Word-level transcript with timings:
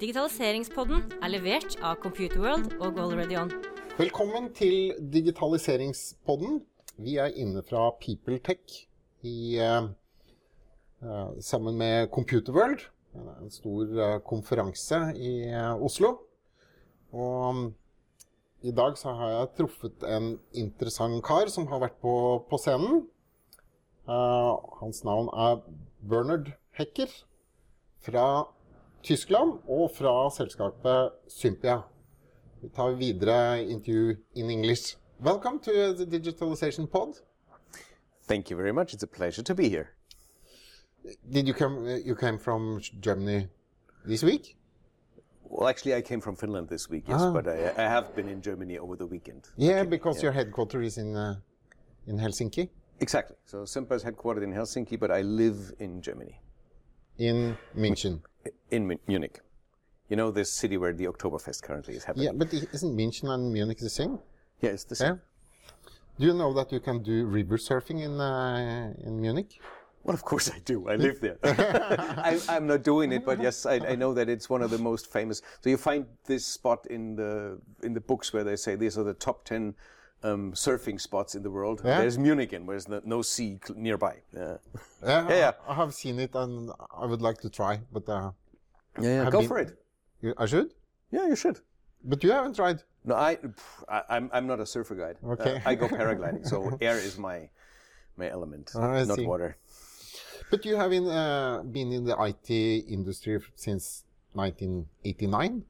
Digitaliseringspodden 0.00 1.02
er 1.20 1.28
levert 1.28 1.74
av 1.84 1.98
Computerworld 2.00 2.70
og 2.80 2.94
GoalReady 2.96 3.36
Velkommen 3.98 4.46
til 4.56 4.94
digitaliseringspodden. 5.12 6.62
Vi 6.96 7.18
er 7.20 7.34
inne 7.36 7.60
fra 7.60 7.90
PeopleTech 8.00 8.78
i, 9.28 9.60
uh, 9.60 9.90
uh, 11.04 11.34
sammen 11.44 11.76
med 11.76 12.08
Computerworld. 12.14 12.86
En 13.12 13.52
stor 13.52 13.92
uh, 13.98 14.14
konferanse 14.24 15.02
i 15.20 15.34
Oslo. 15.76 16.14
Og 17.12 17.50
um, 17.50 17.60
i 18.64 18.72
dag 18.72 18.96
så 18.96 19.12
har 19.18 19.34
jeg 19.34 19.50
truffet 19.58 20.06
en 20.08 20.30
interessant 20.56 21.20
kar 21.28 21.52
som 21.52 21.68
har 21.68 21.82
vært 21.84 22.00
på, 22.00 22.14
på 22.48 22.60
scenen. 22.62 23.04
hans 24.80 25.04
navn 25.04 25.28
er 25.36 25.60
Bernard 26.00 26.48
Hecker 26.72 27.12
fra 28.00 28.24
Tyskland 29.02 29.52
og 29.68 29.90
fra 29.96 30.30
selskapet 30.30 31.12
Sympa. 31.28 31.80
Vi 32.62 32.68
tar 32.68 32.90
videre 32.90 33.64
intervju 33.64 34.16
in 34.34 34.50
English. 34.50 34.96
Welcome 35.20 35.58
to 35.60 35.72
the 35.96 36.04
Digitalization 36.04 36.86
Pod. 36.86 37.14
Thank 38.28 38.50
you 38.50 38.56
very 38.56 38.72
much. 38.72 38.94
It's 38.94 39.02
a 39.02 39.06
pleasure 39.06 39.42
to 39.42 39.54
be 39.54 39.68
here. 39.68 39.86
Did 41.32 41.48
you 41.48 41.54
come? 41.54 42.02
You 42.04 42.14
came 42.14 42.38
from 42.38 42.80
Germany 43.00 43.48
this 44.06 44.22
week? 44.22 44.56
Well, 45.44 45.68
actually, 45.68 45.94
I 45.94 46.02
came 46.02 46.20
from 46.20 46.36
Finland 46.36 46.68
this 46.68 46.90
week, 46.90 47.04
yes, 47.08 47.20
ah. 47.22 47.32
but 47.32 47.48
I, 47.48 47.72
I, 47.76 47.88
have 47.88 48.14
been 48.14 48.28
in 48.28 48.40
Germany 48.42 48.78
over 48.78 48.96
the 48.96 49.06
weekend. 49.06 49.48
Yeah, 49.56 49.82
because 49.84 50.16
yeah. 50.16 50.24
your 50.24 50.32
headquarters 50.32 50.86
is 50.86 50.98
in 50.98 51.16
uh, 51.16 51.36
in 52.06 52.18
Helsinki. 52.18 52.68
Exactly. 53.00 53.36
So 53.46 53.64
Sympa 53.64 53.94
is 53.94 54.04
headquartered 54.04 54.44
in 54.44 54.52
Helsinki, 54.52 55.00
but 55.00 55.10
I 55.10 55.22
live 55.22 55.72
in 55.78 56.02
Germany. 56.02 56.38
In 57.20 57.56
München 57.76 58.22
in 58.70 58.98
Munich. 59.06 59.40
You 60.08 60.16
know 60.16 60.30
this 60.30 60.50
city 60.50 60.78
where 60.78 60.94
the 60.94 61.04
Oktoberfest 61.04 61.62
currently 61.62 61.94
is 61.94 62.04
happening. 62.04 62.26
Yeah, 62.26 62.32
but 62.34 62.52
isn't 62.52 62.96
München 62.96 63.28
and 63.28 63.52
Munich 63.52 63.78
the 63.78 63.90
same? 63.90 64.18
Yeah, 64.62 64.70
it's 64.70 64.84
the 64.84 64.96
same. 64.96 65.14
Yeah. 65.14 65.90
Do 66.18 66.26
you 66.26 66.34
know 66.34 66.52
that 66.54 66.72
you 66.72 66.80
can 66.80 67.02
do 67.02 67.26
river 67.26 67.58
surfing 67.58 68.02
in 68.02 68.18
uh, 68.18 68.94
in 69.04 69.20
Munich? 69.20 69.60
Well, 70.02 70.14
of 70.14 70.24
course 70.24 70.50
I 70.50 70.60
do. 70.60 70.88
I 70.88 70.96
live 70.96 71.20
there. 71.20 71.38
I, 71.44 72.40
am 72.48 72.66
not 72.66 72.82
doing 72.82 73.12
it, 73.12 73.26
but 73.26 73.38
yes, 73.38 73.66
I, 73.66 73.74
I, 73.74 73.96
know 73.96 74.14
that 74.14 74.30
it's 74.30 74.48
one 74.48 74.62
of 74.62 74.70
the 74.70 74.78
most 74.78 75.12
famous. 75.12 75.42
So 75.60 75.68
you 75.68 75.76
find 75.76 76.06
this 76.24 76.46
spot 76.46 76.86
in 76.86 77.16
the 77.16 77.58
in 77.82 77.92
the 77.92 78.00
books 78.00 78.32
where 78.32 78.44
they 78.44 78.56
say 78.56 78.76
these 78.76 78.96
are 78.96 79.04
the 79.04 79.14
top 79.14 79.44
ten 79.44 79.74
um, 80.22 80.52
surfing 80.52 81.00
spots 81.00 81.34
in 81.34 81.42
the 81.42 81.50
world. 81.50 81.80
Yeah. 81.84 82.00
There's 82.00 82.18
Munich, 82.18 82.52
where 82.52 82.60
there's 82.66 82.88
no, 82.88 83.00
no 83.04 83.22
sea 83.22 83.58
nearby. 83.74 84.16
Yeah. 84.34 84.56
Yeah, 85.02 85.28
yeah, 85.28 85.36
yeah, 85.36 85.52
I 85.68 85.74
have 85.74 85.94
seen 85.94 86.18
it, 86.18 86.34
and 86.34 86.70
I 86.96 87.06
would 87.06 87.22
like 87.22 87.38
to 87.38 87.50
try, 87.50 87.80
but 87.92 88.08
uh, 88.08 88.30
yeah, 89.00 89.24
yeah. 89.24 89.30
go 89.30 89.40
been, 89.40 89.48
for 89.48 89.58
it. 89.58 89.78
You, 90.20 90.34
I 90.36 90.46
should. 90.46 90.74
Yeah, 91.10 91.26
you 91.26 91.36
should. 91.36 91.60
But 92.04 92.22
you 92.22 92.32
haven't 92.32 92.56
tried. 92.56 92.82
No, 93.04 93.14
I, 93.14 93.38
I 93.88 93.98
am 93.98 94.04
I'm, 94.08 94.30
I'm 94.32 94.46
not 94.46 94.60
a 94.60 94.66
surfer 94.66 94.94
guide. 94.94 95.16
Okay. 95.24 95.56
Uh, 95.56 95.60
I 95.70 95.74
go 95.74 95.88
paragliding, 96.00 96.46
so 96.46 96.76
air 96.80 96.98
is 96.98 97.18
my 97.18 97.48
my 98.16 98.28
element, 98.28 98.70
oh, 98.74 99.04
not 99.04 99.16
see. 99.16 99.26
water. 99.26 99.56
But 100.50 100.64
you 100.66 100.76
have 100.76 100.92
uh, 100.92 101.62
been 101.62 101.92
in 101.92 102.04
the 102.04 102.16
IT 102.20 102.50
industry 102.50 103.38
since 103.54 104.04
1989. 104.34 105.64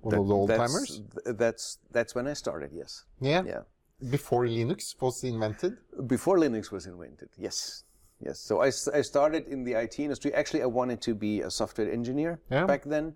One 0.00 0.10
that, 0.10 0.20
of 0.20 0.28
the 0.28 0.34
old 0.34 0.50
that's, 0.50 0.58
timers. 0.58 1.02
That's 1.24 1.78
that's 1.92 2.14
when 2.14 2.26
I 2.26 2.32
started. 2.32 2.70
Yes. 2.72 3.04
Yeah. 3.20 3.42
Yeah. 3.44 3.62
Before 4.10 4.44
Linux 4.44 4.94
was 5.00 5.24
invented. 5.24 5.78
Before 6.06 6.38
Linux 6.38 6.70
was 6.70 6.86
invented. 6.86 7.30
Yes. 7.38 7.84
Yes. 8.20 8.38
So 8.38 8.62
I, 8.62 8.66
I 8.66 9.02
started 9.02 9.46
in 9.48 9.64
the 9.64 9.72
IT 9.72 9.98
industry. 9.98 10.32
Actually, 10.34 10.62
I 10.62 10.66
wanted 10.66 11.00
to 11.02 11.14
be 11.14 11.40
a 11.40 11.50
software 11.50 11.90
engineer 11.90 12.40
yeah. 12.50 12.66
back 12.66 12.84
then. 12.84 13.14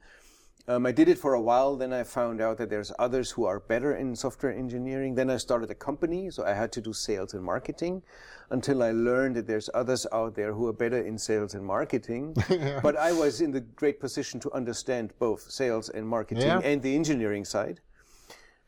Um, 0.68 0.86
I 0.86 0.92
did 0.92 1.08
it 1.08 1.18
for 1.18 1.34
a 1.34 1.40
while. 1.40 1.76
Then 1.76 1.92
I 1.92 2.02
found 2.02 2.40
out 2.40 2.58
that 2.58 2.70
there's 2.70 2.92
others 2.98 3.30
who 3.30 3.44
are 3.44 3.60
better 3.60 3.96
in 3.96 4.14
software 4.14 4.52
engineering. 4.52 5.14
Then 5.14 5.30
I 5.30 5.36
started 5.36 5.70
a 5.70 5.74
company, 5.74 6.30
so 6.30 6.44
I 6.44 6.52
had 6.52 6.70
to 6.72 6.80
do 6.80 6.92
sales 6.92 7.34
and 7.34 7.42
marketing 7.42 8.02
until 8.50 8.82
I 8.82 8.92
learned 8.92 9.36
that 9.36 9.46
there's 9.46 9.68
others 9.74 10.06
out 10.12 10.34
there 10.34 10.52
who 10.52 10.66
are 10.68 10.72
better 10.72 11.00
in 11.00 11.18
sales 11.18 11.54
and 11.54 11.64
marketing. 11.64 12.36
yeah. 12.50 12.80
But 12.82 12.96
I 12.96 13.12
was 13.12 13.40
in 13.40 13.50
the 13.50 13.60
great 13.60 14.00
position 14.00 14.38
to 14.40 14.52
understand 14.52 15.12
both 15.18 15.50
sales 15.50 15.88
and 15.88 16.06
marketing 16.06 16.46
yeah. 16.46 16.60
and 16.62 16.80
the 16.82 16.94
engineering 16.94 17.44
side 17.44 17.80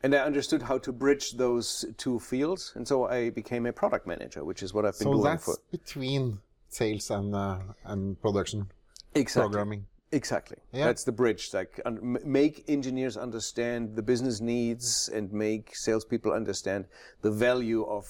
and 0.03 0.13
I 0.13 0.19
understood 0.19 0.61
how 0.61 0.77
to 0.79 0.91
bridge 0.91 1.31
those 1.33 1.85
two 1.97 2.19
fields, 2.19 2.73
and 2.75 2.87
so 2.87 3.05
I 3.07 3.29
became 3.29 3.65
a 3.65 3.73
product 3.73 4.05
manager, 4.05 4.43
which 4.43 4.61
is 4.61 4.73
what 4.73 4.85
I've 4.85 4.99
been 4.99 5.07
so 5.07 5.13
doing 5.13 5.37
for. 5.37 5.39
So 5.39 5.51
that's 5.51 5.83
between 5.83 6.39
sales 6.69 7.09
and 7.09 7.33
uh, 7.33 7.59
and 7.85 8.21
production. 8.21 8.67
Exactly. 9.15 9.49
Programming. 9.49 9.85
Exactly. 10.11 10.57
Yeah. 10.71 10.85
That's 10.85 11.03
the 11.05 11.11
bridge. 11.11 11.53
Like 11.53 11.79
un- 11.85 12.19
make 12.23 12.65
engineers 12.67 13.17
understand 13.17 13.95
the 13.95 14.03
business 14.03 14.41
needs 14.41 15.09
and 15.11 15.31
make 15.33 15.75
salespeople 15.75 16.31
understand 16.31 16.85
the 17.21 17.31
value 17.31 17.83
of 17.85 18.05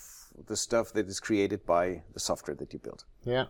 the 0.47 0.57
stuff 0.57 0.91
that 0.93 1.07
is 1.07 1.19
created 1.19 1.65
by 1.65 2.03
the 2.13 2.19
software 2.19 2.55
that 2.55 2.73
you 2.73 2.79
build. 2.79 3.05
Yeah. 3.23 3.45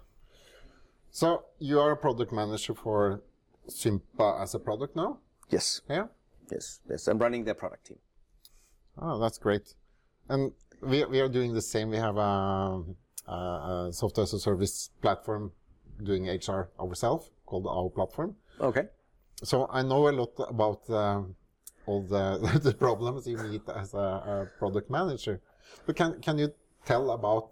So 1.09 1.46
you 1.59 1.80
are 1.80 1.92
a 1.92 1.98
product 1.98 2.32
manager 2.32 2.76
for 2.76 3.22
Sympa 3.70 4.42
as 4.42 4.53
a 4.53 4.59
product 4.59 4.96
now? 4.96 5.20
Yes. 5.50 5.82
Yeah. 5.90 6.08
Yes. 6.52 6.80
Yes. 6.90 7.08
I'm 7.08 7.18
running 7.18 7.46
their 7.46 7.56
product 7.56 7.88
team. 7.88 7.98
Oh, 8.98 9.20
that's 9.20 9.38
great. 9.38 9.74
And 10.30 10.52
we, 10.81 11.06
we 11.06 11.20
are 11.20 11.30
doing 11.30 11.54
the 11.54 11.62
same. 11.62 11.90
We 11.90 11.98
have 11.98 12.18
a, 12.18 12.84
a, 13.28 13.31
a 13.31 13.90
software 13.92 14.24
as 14.24 14.34
a 14.34 14.40
service 14.40 14.90
platform 15.02 15.52
doing 16.02 16.28
HR 16.28 16.70
ourselves 16.80 17.32
called 17.46 17.68
our 17.68 17.90
platform. 17.90 18.36
Okay. 18.59 18.88
So 19.44 19.68
I 19.72 19.82
know 19.82 20.09
a 20.09 20.12
lot 20.12 20.34
about 20.48 20.90
uh, 20.90 21.22
all 21.86 22.03
the, 22.03 22.59
the 22.64 22.74
problems 22.74 23.28
you 23.28 23.38
meet 23.38 23.68
as 23.76 23.94
a, 23.94 23.98
a, 23.98 24.48
product 24.58 24.90
manager. 24.90 25.42
But 25.86 25.96
can, 25.96 26.22
can 26.22 26.38
you 26.38 26.53
tell 26.86 27.12
about 27.12 27.52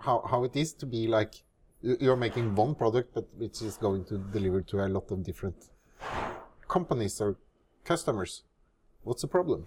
how, 0.00 0.24
how 0.28 0.44
it 0.44 0.56
is 0.56 0.72
to 0.74 0.86
be 0.86 1.06
like, 1.06 1.34
you're 1.82 2.16
making 2.16 2.54
one 2.54 2.74
product, 2.74 3.14
but 3.14 3.26
which 3.36 3.62
is 3.62 3.76
going 3.76 4.04
to 4.06 4.18
deliver 4.18 4.60
to 4.60 4.84
a 4.84 4.88
lot 4.88 5.10
of 5.10 5.24
different 5.24 5.56
companies 6.68 7.20
or 7.20 7.36
customers. 7.84 8.42
What's 9.02 9.22
the 9.22 9.28
problem? 9.28 9.66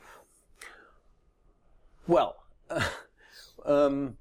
Well, 2.08 2.36
um, 3.66 4.18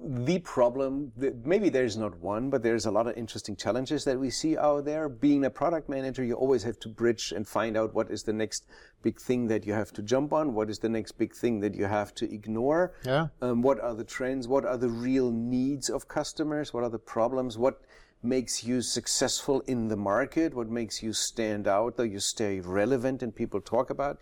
the 0.00 0.38
problem, 0.40 1.12
maybe 1.44 1.68
there's 1.68 1.96
not 1.96 2.18
one, 2.18 2.50
but 2.50 2.62
there's 2.62 2.86
a 2.86 2.90
lot 2.90 3.06
of 3.06 3.16
interesting 3.16 3.56
challenges 3.56 4.04
that 4.04 4.18
we 4.18 4.30
see 4.30 4.56
out 4.56 4.84
there. 4.84 5.08
Being 5.08 5.44
a 5.44 5.50
product 5.50 5.88
manager, 5.88 6.24
you 6.24 6.34
always 6.34 6.62
have 6.62 6.78
to 6.80 6.88
bridge 6.88 7.32
and 7.34 7.46
find 7.46 7.76
out 7.76 7.94
what 7.94 8.10
is 8.10 8.22
the 8.22 8.32
next 8.32 8.66
big 9.02 9.20
thing 9.20 9.46
that 9.48 9.66
you 9.66 9.72
have 9.72 9.92
to 9.92 10.02
jump 10.02 10.32
on, 10.32 10.54
what 10.54 10.70
is 10.70 10.78
the 10.78 10.88
next 10.88 11.12
big 11.12 11.34
thing 11.34 11.60
that 11.60 11.74
you 11.74 11.84
have 11.84 12.14
to 12.16 12.32
ignore, 12.32 12.94
yeah. 13.04 13.28
Um, 13.40 13.62
what 13.62 13.80
are 13.80 13.94
the 13.94 14.04
trends, 14.04 14.48
what 14.48 14.64
are 14.64 14.76
the 14.76 14.88
real 14.88 15.30
needs 15.30 15.88
of 15.88 16.08
customers, 16.08 16.72
what 16.72 16.82
are 16.82 16.90
the 16.90 16.98
problems, 16.98 17.58
what 17.58 17.80
makes 18.22 18.64
you 18.64 18.82
successful 18.82 19.60
in 19.66 19.88
the 19.88 19.96
market, 19.96 20.54
what 20.54 20.68
makes 20.68 21.02
you 21.02 21.12
stand 21.12 21.68
out, 21.68 21.96
that 21.96 22.08
you 22.08 22.18
stay 22.18 22.60
relevant 22.60 23.22
and 23.22 23.34
people 23.34 23.60
talk 23.60 23.90
about 23.90 24.18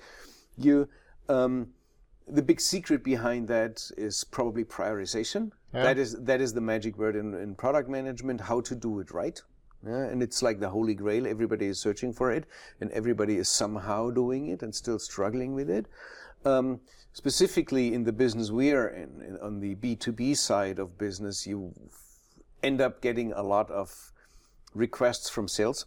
you. 0.56 0.88
Um, 1.28 1.68
the 2.28 2.42
big 2.42 2.60
secret 2.60 3.04
behind 3.04 3.48
that 3.48 3.90
is 3.96 4.24
probably 4.24 4.64
prioritization. 4.64 5.52
Yeah. 5.72 5.82
That 5.84 5.98
is 5.98 6.16
that 6.22 6.40
is 6.40 6.52
the 6.54 6.60
magic 6.60 6.98
word 6.98 7.16
in, 7.16 7.34
in 7.34 7.54
product 7.54 7.88
management. 7.88 8.40
How 8.40 8.60
to 8.62 8.74
do 8.74 9.00
it 9.00 9.10
right. 9.12 9.40
Yeah, 9.86 10.04
and 10.04 10.22
it's 10.22 10.42
like 10.42 10.58
the 10.58 10.70
holy 10.70 10.94
grail. 10.94 11.26
Everybody 11.26 11.66
is 11.66 11.78
searching 11.78 12.12
for 12.12 12.32
it, 12.32 12.46
and 12.80 12.90
everybody 12.92 13.36
is 13.36 13.48
somehow 13.48 14.10
doing 14.10 14.48
it 14.48 14.62
and 14.62 14.74
still 14.74 14.98
struggling 14.98 15.54
with 15.54 15.70
it. 15.70 15.86
Um, 16.44 16.80
specifically 17.12 17.94
in 17.94 18.04
the 18.04 18.12
business 18.12 18.50
we 18.50 18.72
are 18.72 18.88
in, 18.88 19.22
in, 19.22 19.38
on 19.40 19.60
the 19.60 19.74
B2B 19.76 20.36
side 20.36 20.78
of 20.78 20.98
business, 20.98 21.46
you 21.46 21.72
end 22.62 22.80
up 22.80 23.00
getting 23.00 23.32
a 23.32 23.42
lot 23.42 23.70
of 23.70 24.12
requests 24.74 25.30
from 25.30 25.46
sales, 25.46 25.86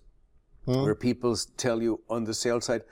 mm. 0.67 0.83
where 0.83 0.95
people 0.95 1.35
tell 1.57 1.81
you 1.81 2.02
on 2.09 2.23
the 2.23 2.34
sales 2.34 2.66
side, 2.66 2.84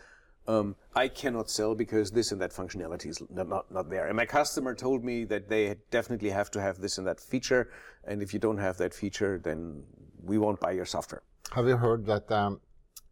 um, 0.48 0.76
I 0.96 1.08
cannot 1.08 1.50
sell 1.50 1.76
because 1.76 2.12
this 2.12 2.32
and 2.32 2.42
that 2.42 2.52
functionality 2.52 3.08
is 3.08 3.22
not, 3.30 3.48
not, 3.48 3.72
not 3.72 3.90
there. 3.90 4.08
And 4.08 4.16
my 4.16 4.26
customer 4.26 4.74
told 4.74 5.04
me 5.04 5.26
that 5.26 5.50
they 5.50 5.76
definitely 5.92 6.30
have 6.30 6.50
to 6.52 6.62
have 6.62 6.78
this 6.80 6.98
and 6.98 7.06
that 7.08 7.20
feature. 7.20 7.70
And 8.06 8.22
if 8.22 8.34
you 8.34 8.40
don't 8.40 8.58
have 8.58 8.78
that 8.78 8.94
feature, 8.94 9.40
then 9.44 9.84
we 10.24 10.38
won't 10.38 10.60
buy 10.60 10.72
your 10.72 10.86
software. 10.86 11.24
Have 11.52 11.68
you 11.68 11.78
heard 11.78 12.06
that 12.06 12.32
um, 12.32 12.60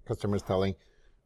customers 0.08 0.42
telling 0.42 0.76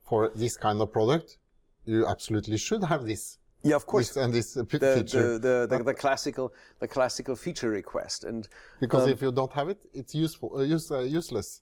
for 0.08 0.32
this 0.36 0.58
kind 0.58 0.82
of 0.82 0.92
product, 0.92 1.38
you 1.86 2.06
absolutely 2.08 2.58
should 2.58 2.84
have 2.84 3.06
this? 3.06 3.38
Yeah, 3.62 3.76
of 3.76 3.86
course. 3.86 4.10
This 4.10 4.18
and 4.24 4.34
this 4.34 4.58
uh, 4.58 4.64
the, 4.64 4.96
feature. 4.96 5.34
The, 5.34 5.68
the, 5.68 5.78
the, 5.78 5.84
the, 5.84 5.94
classical, 5.94 6.54
the 6.80 6.88
classical 6.88 7.36
feature 7.36 7.70
request. 7.70 8.24
And 8.24 8.48
because 8.80 9.04
um, 9.04 9.10
if 9.10 9.22
you 9.22 9.32
don't 9.32 9.52
have 9.52 9.70
it, 9.70 9.80
it's 9.94 10.16
useful, 10.16 10.54
uh, 10.56 10.62
use, 10.62 10.90
uh, 10.92 11.00
useless. 11.00 11.62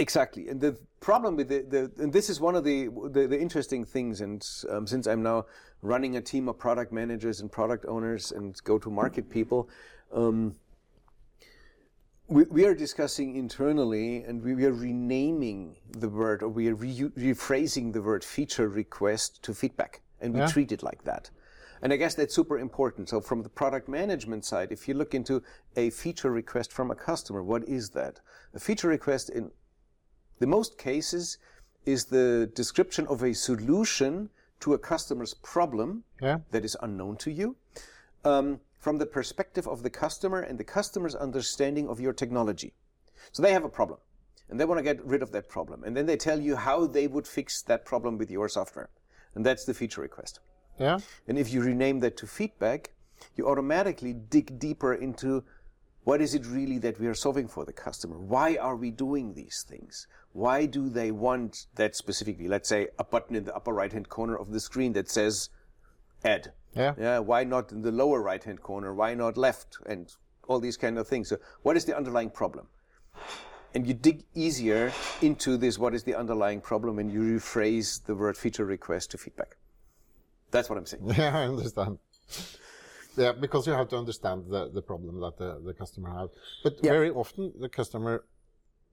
Exactly, 0.00 0.48
and 0.48 0.60
the 0.60 0.78
problem 1.00 1.36
with 1.36 1.48
the, 1.48 1.62
the 1.68 2.02
and 2.02 2.12
this 2.12 2.30
is 2.30 2.40
one 2.40 2.54
of 2.54 2.62
the 2.62 2.88
the, 3.10 3.26
the 3.26 3.38
interesting 3.38 3.84
things. 3.84 4.20
And 4.20 4.46
um, 4.70 4.86
since 4.86 5.08
I'm 5.08 5.24
now 5.24 5.46
running 5.82 6.16
a 6.16 6.20
team 6.20 6.48
of 6.48 6.56
product 6.56 6.92
managers 6.92 7.40
and 7.40 7.50
product 7.50 7.84
owners 7.86 8.30
and 8.30 8.56
go 8.62 8.78
to 8.78 8.90
market 8.90 9.28
people, 9.28 9.68
um, 10.12 10.54
we, 12.28 12.44
we 12.44 12.64
are 12.64 12.74
discussing 12.74 13.36
internally 13.36 14.22
and 14.22 14.42
we, 14.42 14.54
we 14.54 14.66
are 14.66 14.72
renaming 14.72 15.76
the 15.90 16.08
word 16.08 16.42
or 16.42 16.48
we 16.48 16.68
are 16.68 16.74
re- 16.74 17.10
rephrasing 17.16 17.92
the 17.92 18.02
word 18.02 18.22
feature 18.22 18.68
request 18.68 19.42
to 19.42 19.54
feedback 19.54 20.02
and 20.20 20.34
we 20.34 20.40
Yeah. 20.40 20.46
treat 20.46 20.70
it 20.72 20.82
like 20.82 21.02
that. 21.04 21.30
And 21.80 21.92
I 21.92 21.96
guess 21.96 22.14
that's 22.14 22.34
super 22.34 22.58
important. 22.58 23.08
So 23.08 23.20
from 23.20 23.42
the 23.42 23.48
product 23.48 23.88
management 23.88 24.44
side, 24.44 24.72
if 24.72 24.88
you 24.88 24.94
look 24.94 25.14
into 25.14 25.42
a 25.76 25.90
feature 25.90 26.30
request 26.30 26.72
from 26.72 26.90
a 26.90 26.94
customer, 26.94 27.42
what 27.42 27.64
is 27.68 27.90
that? 27.90 28.20
A 28.54 28.58
feature 28.60 28.88
request 28.88 29.30
in 29.30 29.50
the 30.38 30.46
most 30.46 30.78
cases 30.78 31.38
is 31.84 32.06
the 32.06 32.50
description 32.54 33.06
of 33.06 33.22
a 33.22 33.32
solution 33.34 34.30
to 34.60 34.74
a 34.74 34.78
customer's 34.78 35.34
problem 35.34 36.04
Yeah. 36.20 36.38
that 36.50 36.64
is 36.64 36.76
unknown 36.82 37.16
to 37.18 37.30
you 37.30 37.56
um, 38.24 38.60
from 38.78 38.98
the 38.98 39.06
perspective 39.06 39.66
of 39.68 39.82
the 39.82 39.90
customer 39.90 40.40
and 40.40 40.58
the 40.58 40.64
customer's 40.64 41.14
understanding 41.14 41.88
of 41.88 42.00
your 42.00 42.12
technology. 42.12 42.74
So 43.32 43.42
they 43.42 43.52
have 43.52 43.64
a 43.64 43.68
problem 43.68 43.98
and 44.48 44.58
they 44.58 44.64
want 44.64 44.78
to 44.78 44.82
get 44.82 45.04
rid 45.04 45.22
of 45.22 45.30
that 45.32 45.48
problem. 45.48 45.84
And 45.84 45.96
then 45.96 46.06
they 46.06 46.16
tell 46.16 46.40
you 46.40 46.56
how 46.56 46.86
they 46.86 47.06
would 47.06 47.26
fix 47.26 47.62
that 47.62 47.84
problem 47.84 48.18
with 48.18 48.30
your 48.30 48.48
software. 48.48 48.90
And 49.34 49.44
that's 49.44 49.64
the 49.64 49.74
feature 49.74 50.00
request. 50.00 50.40
Yeah. 50.78 50.98
And 51.26 51.38
if 51.38 51.52
you 51.52 51.62
rename 51.62 52.00
that 52.00 52.16
to 52.18 52.26
feedback, 52.26 52.90
you 53.36 53.48
automatically 53.48 54.12
dig 54.12 54.58
deeper 54.58 54.94
into 54.94 55.44
what 56.04 56.20
is 56.20 56.34
it 56.34 56.46
really 56.46 56.78
that 56.78 56.98
we 56.98 57.06
are 57.06 57.14
solving 57.14 57.48
for 57.48 57.64
the 57.64 57.72
customer? 57.72 58.18
Why 58.18 58.56
are 58.56 58.76
we 58.76 58.90
doing 58.90 59.34
these 59.34 59.64
things? 59.68 60.06
Why 60.38 60.66
do 60.66 60.88
they 60.88 61.10
want 61.10 61.66
that 61.74 61.96
specifically? 61.96 62.46
Let's 62.46 62.68
say 62.68 62.88
a 62.96 63.02
button 63.02 63.34
in 63.34 63.44
the 63.44 63.54
upper 63.56 63.72
right 63.72 63.92
hand 63.92 64.08
corner 64.08 64.36
of 64.36 64.52
the 64.52 64.60
screen 64.60 64.92
that 64.92 65.10
says 65.10 65.50
add. 66.24 66.52
Yeah. 66.76 66.94
Yeah. 66.96 67.18
Why 67.18 67.42
not 67.42 67.72
in 67.72 67.82
the 67.82 67.90
lower 67.90 68.22
right 68.22 68.42
hand 68.44 68.62
corner? 68.62 68.94
Why 68.94 69.14
not 69.14 69.36
left? 69.36 69.78
And 69.84 70.14
all 70.46 70.60
these 70.60 70.76
kind 70.76 70.96
of 70.96 71.08
things. 71.08 71.28
So 71.28 71.38
what 71.62 71.76
is 71.76 71.84
the 71.86 71.96
underlying 71.96 72.30
problem? 72.30 72.68
And 73.74 73.84
you 73.84 73.94
dig 73.94 74.24
easier 74.34 74.92
into 75.20 75.56
this, 75.56 75.76
what 75.76 75.92
is 75.92 76.04
the 76.04 76.14
underlying 76.14 76.60
problem, 76.60 77.00
and 77.00 77.12
you 77.12 77.20
rephrase 77.20 78.04
the 78.06 78.14
word 78.14 78.36
feature 78.36 78.64
request 78.64 79.10
to 79.10 79.18
feedback. 79.18 79.56
That's 80.52 80.70
what 80.70 80.78
I'm 80.78 80.86
saying. 80.86 81.02
Yeah, 81.18 81.36
I 81.36 81.44
understand. 81.48 81.98
Yeah, 83.16 83.32
because 83.32 83.66
you 83.66 83.72
have 83.72 83.88
to 83.88 83.96
understand 83.98 84.44
the, 84.48 84.70
the 84.70 84.82
problem 84.82 85.20
that 85.20 85.36
the, 85.36 85.60
the 85.64 85.74
customer 85.74 86.10
have. 86.10 86.30
But 86.62 86.74
Yeah. 86.82 86.92
very 86.92 87.10
often 87.10 87.52
the 87.58 87.68
customer 87.68 88.24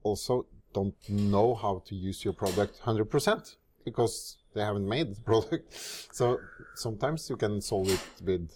also 0.02 0.48
don't 0.76 0.96
know 1.10 1.56
how 1.56 1.82
to 1.88 1.96
use 1.96 2.24
your 2.26 2.34
product 2.34 2.82
100% 2.84 3.56
because 3.86 4.38
they 4.54 4.62
haven't 4.62 4.88
made 4.88 5.16
the 5.16 5.22
product. 5.32 5.66
So 6.12 6.40
sometimes 6.76 7.30
you 7.30 7.38
can 7.38 7.62
solve 7.62 7.90
it 7.90 8.04
with 8.30 8.50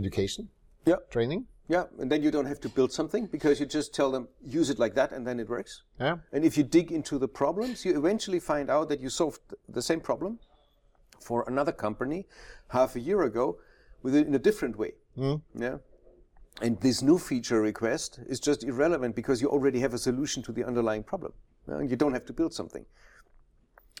education, 0.00 0.48
Yeah. 0.86 0.96
training. 1.10 1.46
Yeah, 1.70 1.84
and 2.00 2.10
then 2.10 2.22
you 2.22 2.30
don't 2.30 2.46
have 2.46 2.60
to 2.60 2.68
build 2.68 2.92
something 2.92 3.26
because 3.26 3.60
you 3.60 3.66
just 3.66 3.94
tell 3.94 4.10
them 4.10 4.28
use 4.42 4.70
it 4.70 4.78
like 4.78 4.94
that 4.94 5.12
and 5.12 5.26
then 5.26 5.38
it 5.40 5.48
works. 5.48 5.82
Yeah. 6.00 6.16
And 6.32 6.44
if 6.44 6.56
you 6.58 6.64
dig 6.64 6.90
into 6.92 7.18
the 7.18 7.28
problems, 7.28 7.84
you 7.84 7.96
eventually 7.98 8.40
find 8.40 8.70
out 8.70 8.88
that 8.88 9.00
you 9.00 9.10
solved 9.10 9.40
the 9.68 9.82
same 9.82 10.00
problem 10.00 10.38
for 11.20 11.44
another 11.46 11.72
company 11.72 12.26
half 12.68 12.96
a 12.96 13.00
year 13.00 13.20
ago 13.22 13.58
with 14.02 14.14
it 14.14 14.26
in 14.26 14.34
a 14.34 14.38
different 14.38 14.76
way. 14.78 14.92
Mm. 15.16 15.42
Yeah. 15.54 15.76
And 16.60 16.80
this 16.80 17.02
new 17.02 17.18
feature 17.18 17.60
request 17.60 18.20
is 18.26 18.40
just 18.40 18.64
irrelevant 18.64 19.14
because 19.14 19.40
you 19.40 19.48
already 19.48 19.80
have 19.80 19.94
a 19.94 19.98
solution 19.98 20.42
to 20.42 20.52
the 20.52 20.64
underlying 20.64 21.04
problem. 21.04 21.32
And 21.66 21.90
You 21.90 21.96
don't 21.96 22.12
have 22.12 22.24
to 22.26 22.32
build 22.32 22.52
something. 22.52 22.84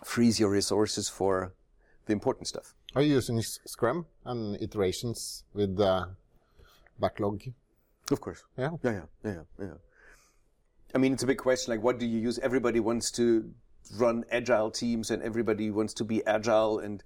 Freeze 0.04 0.40
your 0.40 0.50
resources 0.50 1.08
for 1.08 1.52
the 2.06 2.12
important 2.12 2.48
stuff. 2.48 2.74
Are 2.94 3.02
you 3.02 3.14
using 3.14 3.40
Scrum 3.42 4.06
and 4.24 4.60
iterations 4.60 5.44
with 5.52 5.76
the 5.76 6.08
backlog? 6.98 7.42
Of 8.10 8.20
course. 8.20 8.42
Yeah. 8.56 8.70
Yeah, 8.82 8.92
yeah, 8.92 9.02
yeah, 9.24 9.42
yeah. 9.60 9.74
I 10.94 10.98
mean, 10.98 11.12
it's 11.12 11.22
a 11.22 11.26
big 11.26 11.38
question. 11.38 11.72
Like, 11.72 11.82
what 11.82 11.98
do 11.98 12.06
you 12.06 12.18
use? 12.18 12.38
Everybody 12.38 12.80
wants 12.80 13.10
to 13.12 13.50
run 13.96 14.24
agile 14.30 14.70
teams, 14.70 15.10
and 15.10 15.22
everybody 15.22 15.70
wants 15.70 15.92
to 15.94 16.04
be 16.04 16.24
agile, 16.26 16.78
and 16.78 17.02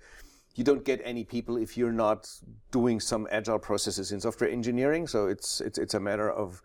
you 0.55 0.65
don't 0.65 0.85
get 0.85 1.01
any 1.05 1.25
people 1.25 1.57
if 1.57 1.77
you're 1.77 1.93
not 1.93 2.31
doing 2.71 3.01
some 3.01 3.27
agile 3.31 3.59
processes 3.59 4.13
in 4.13 4.21
software 4.21 4.51
engineering. 4.51 5.07
So 5.07 5.27
it's 5.27 5.61
it's 5.61 5.79
it's 5.79 5.95
a 5.95 6.01
matter 6.01 6.31
of 6.31 6.63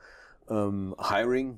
um, 0.49 0.95
hiring, 0.99 1.57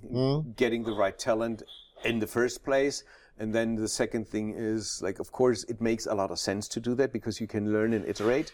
getting 0.55 0.83
the 0.83 0.93
right 0.93 1.17
talent 1.17 1.63
in 2.03 2.19
the 2.19 2.27
first 2.27 2.63
place. 2.63 3.03
And 3.39 3.55
then 3.55 3.75
the 3.75 3.87
second 3.87 4.27
thing 4.27 4.53
is 4.55 5.01
like, 5.01 5.19
of 5.19 5.31
course, 5.31 5.63
it 5.65 5.79
makes 5.79 6.05
a 6.07 6.13
lot 6.13 6.29
of 6.29 6.39
sense 6.39 6.67
to 6.69 6.79
do 6.79 6.93
that 6.95 7.13
because 7.13 7.39
you 7.39 7.47
can 7.47 7.71
learn 7.71 7.93
and 7.93 8.05
iterate. 8.05 8.51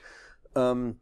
Um, 0.55 0.97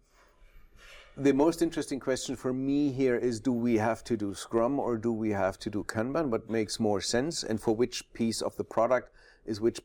the 1.18 1.34
most 1.34 1.62
interesting 1.62 2.00
question 2.00 2.36
for 2.36 2.54
me 2.54 2.92
here 2.92 3.16
is 3.16 3.40
do 3.40 3.52
we 3.52 3.78
have 3.78 4.04
to 4.06 4.18
do 4.18 4.34
Scrum 4.34 4.80
or 4.80 4.98
do 4.98 5.12
we 5.12 5.30
have 5.32 5.60
to 5.60 5.70
do 5.70 5.84
Kanban? 5.84 6.30
What 6.30 6.50
makes 6.50 6.80
more 6.80 7.02
sense? 7.02 7.44
And 7.44 7.62
for 7.62 7.76
which 7.76 8.12
piece 8.14 8.42
of 8.42 8.56
the 8.56 8.64
product 8.64 9.12
is 9.46 9.62
which 9.62 9.82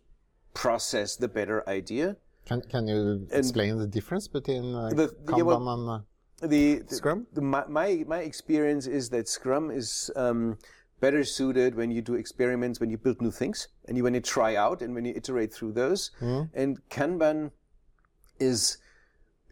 process 0.55 1.17
the 1.17 1.29
better 1.29 1.69
idea? 1.69 2.17
Can, 2.48 2.62
can 2.62 2.88
you 2.88 3.26
explain 3.30 3.78
the 3.78 3.86
difference 3.86 4.26
between 4.26 4.74
uh, 4.74 4.88
The- 4.88 5.08
Kanban 5.26 5.36
yeah, 5.36 5.42
well- 5.44 5.68
and 5.68 5.88
uh, 6.42 6.46
The, 6.48 6.82
the- 6.88 6.94
Scrum? 6.94 7.26
The, 7.34 7.42
my, 7.42 7.64
my 7.68 8.04
my 8.06 8.20
experience 8.20 8.86
is 8.86 9.10
that 9.10 9.28
Scrum 9.28 9.70
is 9.70 10.10
um, 10.16 10.56
better 11.00 11.24
suited 11.24 11.74
when 11.74 11.90
you 11.90 12.00
do 12.00 12.14
experiments, 12.14 12.80
when 12.80 12.90
you 12.90 12.96
build 12.96 13.20
new 13.20 13.30
things, 13.30 13.68
and 13.86 13.96
you 13.96 14.02
when 14.02 14.14
you 14.14 14.20
try 14.20 14.56
out 14.56 14.80
and 14.82 14.94
when 14.94 15.04
you 15.04 15.12
iterate 15.14 15.52
through 15.52 15.72
those. 15.72 16.10
And 16.54 16.70
Kanban 16.88 17.50
is 18.40 18.78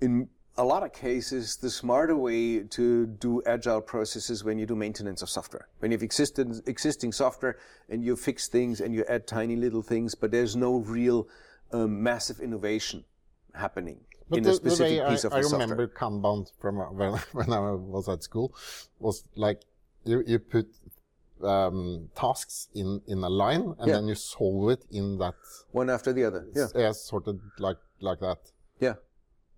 in 0.01 0.29
a 0.59 0.65
lot 0.65 0.83
of 0.83 0.93
cases 0.95 1.57
the 1.57 1.69
smarter 1.69 2.17
way 2.17 2.61
to 2.79 3.07
do 3.07 3.43
agile 3.45 3.83
processes 3.83 4.43
when 4.43 4.59
you 4.59 4.65
do 4.65 4.75
maintenance 4.75 5.21
of 5.21 5.29
software. 5.29 5.69
When 5.81 5.91
you 5.91 5.97
have 5.99 6.03
existing 6.03 6.63
existing 6.67 7.13
software 7.13 7.59
and 7.91 8.03
you 8.03 8.17
fix 8.17 8.49
things 8.49 8.81
and 8.81 8.95
you 8.95 9.05
add 9.09 9.27
tiny 9.27 9.57
little 9.57 9.83
things, 9.83 10.15
but 10.15 10.31
there's 10.31 10.57
no 10.57 10.79
real 10.79 11.29
um, 11.73 12.03
massive 12.03 12.41
innovation 12.41 13.05
happening 13.55 13.99
But 14.29 14.39
in 14.39 14.45
the, 14.45 14.51
a 14.51 14.53
the 14.53 14.57
specific 14.57 15.03
way 15.03 15.09
piece 15.11 15.25
I, 15.25 15.29
of 15.29 15.33
I 15.35 15.41
the 15.43 15.49
remember 15.49 15.87
software. 15.89 16.11
Kanban 16.11 16.51
from 16.61 16.81
uh, 16.81 16.85
when, 16.91 17.13
when 17.33 17.53
I 17.53 17.71
was 17.73 18.09
at 18.09 18.23
school 18.23 18.55
was 19.01 19.25
like 19.35 19.63
you, 20.05 20.23
you 20.27 20.39
put 20.39 20.69
um, 21.43 22.09
tasks 22.15 22.69
in, 22.75 23.01
in 23.07 23.19
a 23.23 23.29
line 23.29 23.75
and 23.79 23.89
Yeah. 23.89 23.95
then 23.97 24.09
you 24.09 24.15
solve 24.15 24.71
it 24.71 24.85
in 24.91 25.19
that, 25.19 25.35
One 25.73 25.91
after 25.91 26.13
the 26.13 26.25
other. 26.25 26.47
Yeah. 26.55 26.69
yeah, 26.75 26.93
sort 26.93 27.27
of 27.29 27.41
like, 27.59 27.79
like 28.01 28.21
that. 28.21 28.39
Yeah. 28.81 28.95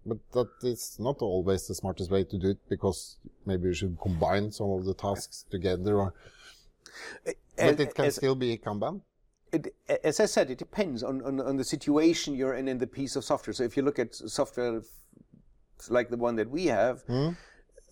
But 0.06 0.18
that 0.32 0.48
is 0.62 0.96
not 0.98 1.16
always 1.20 1.66
the 1.68 1.74
smartest 1.74 2.10
way 2.10 2.24
to 2.24 2.38
do 2.38 2.50
it 2.50 2.58
because 2.68 3.18
maybe 3.46 3.68
you 3.68 3.74
should 3.74 3.98
combine 4.00 4.50
some 4.52 4.70
of 4.70 4.84
the 4.86 4.94
tasks 4.94 5.44
together 5.50 5.96
or, 5.98 6.14
but 7.24 7.34
And- 7.58 7.80
it 7.80 7.94
can 7.94 8.06
as- 8.06 8.16
still 8.16 8.34
be 8.34 8.56
Kanban. 8.58 9.02
It, 9.52 9.74
as 10.04 10.20
I 10.20 10.26
said, 10.26 10.50
it 10.50 10.58
depends 10.58 11.02
on, 11.02 11.22
on, 11.24 11.40
on 11.40 11.56
the 11.56 11.64
situation 11.64 12.34
you're 12.34 12.54
in 12.54 12.68
and 12.68 12.78
the 12.78 12.86
piece 12.86 13.16
of 13.16 13.24
software. 13.24 13.54
So 13.54 13.64
if 13.64 13.76
you 13.76 13.82
look 13.82 13.98
at 13.98 14.14
software 14.14 14.82
like 15.88 16.10
the 16.10 16.16
one 16.16 16.36
that 16.36 16.50
we 16.50 16.66
have, 16.66 17.02
hmm? 17.02 17.30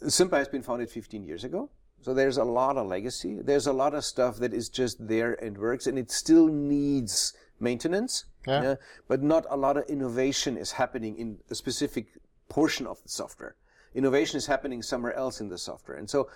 Sympa 0.02 0.36
has 0.36 0.48
been 0.48 0.62
founded 0.62 0.90
15 0.90 1.24
years 1.24 1.44
ago. 1.44 1.70
So 2.02 2.12
there's 2.14 2.36
a 2.36 2.44
lot 2.44 2.76
of 2.76 2.86
legacy. 2.86 3.40
There's 3.42 3.66
a 3.66 3.72
lot 3.72 3.94
of 3.94 4.04
stuff 4.04 4.36
that 4.36 4.52
is 4.52 4.68
just 4.68 5.08
there 5.08 5.32
and 5.42 5.56
works, 5.56 5.86
and 5.86 5.98
it 5.98 6.10
still 6.10 6.48
needs 6.48 7.32
maintenance. 7.58 8.26
Yeah. 8.46 8.76
but 9.08 9.24
not 9.24 9.44
a 9.50 9.56
lot 9.56 9.76
of 9.76 9.86
innovation 9.88 10.56
is 10.56 10.72
happening 10.72 11.18
in 11.18 11.38
a 11.50 11.54
specific 11.56 12.06
portion 12.48 12.86
of 12.86 13.02
the 13.02 13.08
software. 13.08 13.56
Innovation 13.92 14.36
is 14.36 14.46
happening 14.46 14.82
somewhere 14.82 15.14
else 15.14 15.40
in 15.40 15.48
the 15.48 15.58
software. 15.58 15.96
And 15.96 16.08
so 16.08 16.28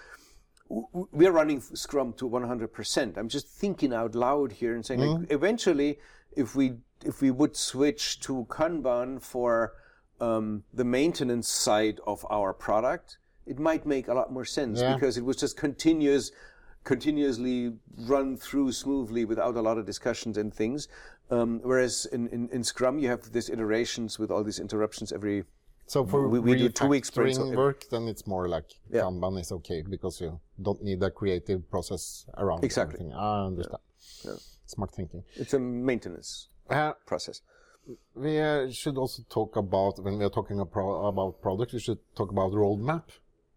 we're 0.70 1.32
running 1.32 1.60
Scrum 1.60 2.12
to 2.14 2.28
100%. 2.28 3.16
I'm 3.16 3.28
just 3.28 3.48
thinking 3.48 3.92
out 3.92 4.14
loud 4.14 4.52
here 4.52 4.74
and 4.74 4.86
saying, 4.86 5.00
like, 5.00 5.30
eventually, 5.32 5.98
if 6.36 6.54
we 6.54 6.74
if 7.04 7.20
we 7.20 7.30
would 7.30 7.56
switch 7.56 8.20
to 8.20 8.46
Kanban 8.50 9.20
for 9.22 9.72
um, 10.20 10.64
the 10.72 10.84
maintenance 10.84 11.48
side 11.48 11.98
of 12.06 12.24
our 12.30 12.52
product, 12.52 13.18
it 13.46 13.58
might 13.58 13.86
make 13.86 14.06
a 14.06 14.14
lot 14.14 14.30
more 14.32 14.44
sense 14.44 14.80
Yeah. 14.80 14.94
because 14.94 15.16
it 15.16 15.24
was 15.24 15.36
just 15.36 15.56
continuous, 15.56 16.30
continuously 16.84 17.72
run 17.98 18.36
through 18.36 18.72
smoothly 18.72 19.24
without 19.24 19.56
a 19.56 19.62
lot 19.62 19.78
of 19.78 19.86
discussions 19.86 20.36
and 20.36 20.52
things. 20.52 20.88
Um, 21.30 21.60
whereas 21.62 22.06
in, 22.12 22.28
in, 22.28 22.48
in 22.50 22.62
Scrum, 22.64 22.98
you 22.98 23.08
have 23.08 23.32
these 23.32 23.48
iterations 23.48 24.18
with 24.18 24.30
all 24.30 24.44
these 24.44 24.58
interruptions 24.60 25.10
every 25.12 25.44
So 25.90 26.06
for 26.06 26.28
We- 26.28 26.38
we 26.38 26.54
do 26.56 26.68
two 26.68 26.86
weeks 26.86 27.08
sprints 27.08 27.36
of- 27.38 27.48
work, 27.64 27.88
then 27.90 28.06
it's 28.06 28.24
more 28.24 28.46
like 28.48 28.68
Yeah. 28.90 29.02
Kanban 29.02 29.40
is 29.40 29.50
okay 29.50 29.82
because 29.82 30.20
you 30.20 30.38
don't 30.66 30.80
need 30.84 31.02
a 31.02 31.10
creative 31.10 31.68
process 31.68 32.26
around 32.42 32.62
Exactly. 32.62 32.94
everything. 33.00 33.12
I 33.12 33.46
understand. 33.50 33.82
Smart 34.66 34.92
thinking. 34.92 35.24
It's 35.34 35.52
a 35.52 35.58
maintenance 35.58 36.46
Uh, 36.68 36.92
process. 37.06 37.42
we 38.14 38.38
uh, 38.40 38.70
should 38.70 38.96
also 38.96 39.24
talk 39.28 39.56
about 39.56 39.98
when 39.98 40.16
we 40.18 40.24
are 40.24 40.30
talking 40.38 40.60
about, 40.60 41.08
about 41.12 41.40
product, 41.42 41.72
we 41.72 41.80
should 41.80 41.98
talk 42.14 42.30
about 42.30 42.52
roadmap 42.52 43.06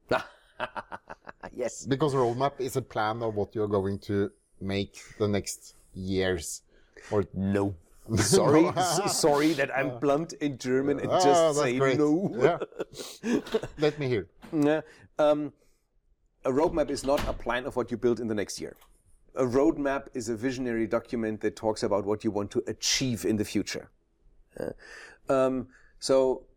yes. 1.54 1.86
because 1.86 2.16
roadmap 2.16 2.60
is 2.60 2.76
a 2.76 2.82
plan 2.82 3.22
of 3.22 3.36
what 3.36 3.54
you're 3.54 3.68
going 3.80 4.00
to 4.00 4.32
make 4.60 4.96
the 5.20 5.28
next 5.28 5.76
years. 5.94 6.64
Or 7.12 7.26
No. 7.34 7.76
Sorry, 8.18 8.66
s- 8.78 9.18
sorry 9.20 9.54
that 9.54 9.76
I'm 9.76 10.00
blunt 10.00 10.34
in 10.34 10.58
German 10.58 11.00
and 11.00 11.10
Ah, 11.10 11.24
just 11.24 11.60
say 11.60 11.78
great. 11.78 11.98
no. 11.98 12.30
Yeah. 12.38 12.60
Let 13.78 13.98
me 14.00 14.08
hear. 14.08 14.28
Um, 15.20 15.54
a 16.44 16.50
roadmap 16.52 16.90
is 16.90 17.04
not 17.06 17.26
a 17.28 17.34
plan 17.34 17.66
of 17.66 17.76
what 17.76 17.92
you 17.92 17.98
build 17.98 18.20
in 18.20 18.28
the 18.28 18.34
next 18.34 18.60
year. 18.60 18.76
A 19.36 19.44
roadmap 19.44 20.08
is 20.16 20.28
a 20.28 20.36
visionary 20.36 20.88
document 20.88 21.40
that 21.42 21.56
talks 21.56 21.84
about 21.84 22.04
what 22.04 22.24
you 22.24 22.32
want 22.32 22.50
to 22.52 22.64
achieve 22.68 23.26
in 23.26 23.38
the 23.38 23.46
future. 23.46 23.92
Uh, 24.60 25.32
um, 25.32 25.68
so 26.00 26.48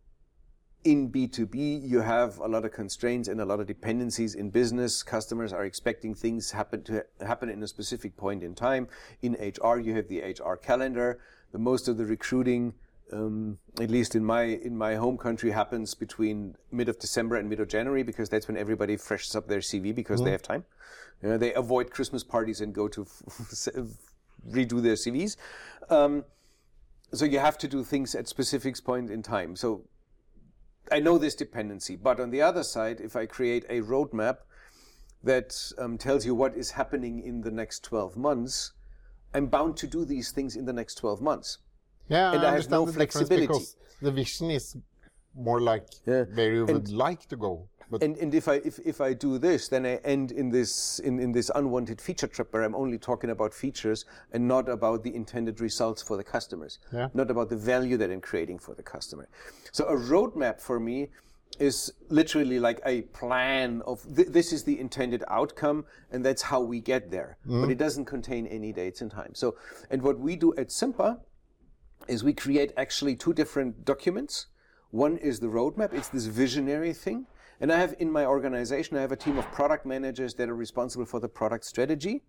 in 0.84 1.10
B2B, 1.10 1.86
you 1.86 2.00
have 2.00 2.38
a 2.38 2.48
lot 2.48 2.64
of 2.64 2.72
constraints 2.72 3.28
and 3.28 3.40
a 3.42 3.44
lot 3.44 3.60
of 3.60 3.66
dependencies 3.66 4.34
in 4.34 4.48
business. 4.50 5.02
Customers 5.02 5.52
are 5.52 5.64
expecting 5.66 6.14
things 6.14 6.50
happen 6.52 6.82
to 6.84 7.04
happen 7.20 7.50
in 7.50 7.62
a 7.62 7.68
specific 7.68 8.16
point 8.16 8.42
in 8.42 8.54
time. 8.54 8.88
In 9.20 9.34
HR, 9.34 9.78
you 9.78 9.94
have 9.96 10.08
the 10.08 10.20
HR 10.22 10.56
calendar. 10.56 11.18
The 11.52 11.58
most 11.58 11.88
of 11.88 11.96
the 11.96 12.04
recruiting, 12.04 12.74
um, 13.12 13.58
at 13.80 13.90
least 13.90 14.14
in 14.14 14.24
my 14.24 14.42
in 14.42 14.76
my 14.76 14.96
home 14.96 15.16
country, 15.16 15.50
happens 15.50 15.94
between 15.94 16.56
mid 16.70 16.88
of 16.88 16.98
December 16.98 17.36
and 17.36 17.48
mid 17.48 17.60
of 17.60 17.68
January 17.68 18.02
because 18.02 18.28
that's 18.28 18.48
when 18.48 18.56
everybody 18.56 18.96
freshens 18.96 19.34
up 19.36 19.48
their 19.48 19.60
CV 19.60 19.94
because 19.94 20.22
they 20.22 20.32
have 20.32 20.42
time. 20.42 20.64
You 21.22 21.30
know, 21.30 21.38
they 21.38 21.54
avoid 21.54 21.90
Christmas 21.90 22.22
parties 22.22 22.60
and 22.60 22.74
go 22.74 22.88
to 22.88 23.04
redo 24.50 24.82
their 24.82 24.94
CVs. 24.94 25.36
Um, 25.88 26.24
so 27.12 27.24
you 27.24 27.38
have 27.38 27.56
to 27.58 27.68
do 27.68 27.84
things 27.84 28.14
at 28.14 28.28
specific 28.28 28.82
point 28.84 29.10
in 29.10 29.22
time. 29.22 29.56
So 29.56 29.84
I 30.90 31.00
know 31.00 31.18
this 31.18 31.34
dependency, 31.34 31.96
but 31.96 32.20
on 32.20 32.30
the 32.30 32.42
other 32.42 32.62
side, 32.62 33.00
if 33.00 33.16
I 33.16 33.26
create 33.26 33.64
a 33.68 33.80
roadmap 33.80 34.38
that 35.22 35.54
um, 35.78 35.98
tells 35.98 36.24
you 36.24 36.34
what 36.34 36.56
is 36.56 36.72
happening 36.72 37.20
in 37.20 37.40
the 37.40 37.50
next 37.50 37.82
12 37.84 38.16
months, 38.16 38.72
I'm 39.35 39.47
bound 39.47 39.76
to 39.78 39.87
do 39.87 40.04
these 40.04 40.30
things 40.30 40.56
in 40.56 40.64
the 40.64 40.73
next 40.73 40.97
12 40.97 41.21
months. 41.21 41.59
Yeah, 42.09 42.33
And 42.33 42.45
I 42.45 42.52
have 42.54 42.71
no 42.71 42.87
the 42.87 42.92
flexibility. 42.92 43.47
because 43.47 43.76
the 44.00 44.12
vision 44.12 44.50
is 44.50 44.76
more 45.35 45.61
like 45.61 45.87
Yeah. 46.06 46.25
where 46.35 46.52
you 46.54 46.66
would 46.66 46.90
like 46.90 47.26
to 47.28 47.37
go. 47.37 47.68
But 47.88 48.02
And, 48.02 48.16
and 48.16 48.35
if 48.35 48.49
I 48.49 48.54
if, 48.64 48.80
if 48.85 49.00
I 49.00 49.12
do 49.12 49.38
this, 49.38 49.68
then 49.68 49.87
I 49.87 49.97
end 50.14 50.33
in 50.33 50.50
this 50.50 50.99
in, 51.00 51.21
in 51.21 51.30
this 51.30 51.50
unwanted 51.54 52.00
feature 52.00 52.26
trap 52.26 52.49
where 52.50 52.64
I'm 52.64 52.75
only 52.75 52.99
talking 52.99 53.30
about 53.30 53.54
features 53.54 54.04
and 54.33 54.49
not 54.49 54.68
about 54.68 55.04
the 55.04 55.14
intended 55.14 55.61
results 55.61 56.02
for 56.02 56.16
the 56.16 56.25
customers, 56.25 56.80
Yeah. 56.92 57.09
not 57.14 57.30
about 57.30 57.49
the 57.49 57.56
value 57.56 57.97
that 57.99 58.11
I'm 58.11 58.21
creating 58.21 58.59
for 58.59 58.75
the 58.75 58.83
customer. 58.83 59.28
So 59.71 59.85
a 59.87 59.97
roadmap 59.97 60.61
for 60.61 60.80
me 60.80 61.11
is 61.60 61.92
literally 62.08 62.58
like 62.58 62.80
a 62.84 63.02
plan 63.02 63.82
of 63.86 64.02
th- 64.14 64.28
this 64.28 64.52
is 64.52 64.64
the 64.64 64.78
intended 64.78 65.25
outcome 65.28 65.84
and 66.10 66.25
that's 66.25 66.42
how 66.42 66.60
we 66.60 66.80
get 66.80 67.10
there. 67.10 67.38
Mm-hmm. 67.46 67.62
But 67.62 67.70
it 67.70 67.78
doesn't 67.78 68.04
contain 68.04 68.46
any 68.46 68.72
dates 68.72 69.00
and 69.00 69.10
time. 69.10 69.34
So 69.34 69.56
and 69.90 70.02
what 70.02 70.18
we 70.18 70.36
do 70.36 70.54
at 70.56 70.68
Sympa 70.68 71.20
is 72.08 72.22
we 72.22 72.32
create 72.32 72.72
actually 72.76 73.16
two 73.16 73.32
different 73.32 73.84
documents. 73.84 74.46
One 74.90 75.16
is 75.18 75.40
the 75.40 75.48
roadmap. 75.48 75.92
It's 75.92 76.08
this 76.08 76.26
visionary 76.26 76.92
thing. 76.92 77.26
And 77.60 77.72
I 77.72 77.78
have 77.78 77.94
in 77.98 78.10
my 78.10 78.26
organization, 78.26 78.96
I 78.96 79.00
have 79.00 79.12
a 79.12 79.16
team 79.16 79.38
of 79.38 79.50
product 79.50 79.86
managers 79.86 80.34
that 80.34 80.48
are 80.48 80.54
responsible 80.54 81.06
for 81.06 81.20
the 81.20 81.28
product 81.28 81.64
strategy 81.64 82.22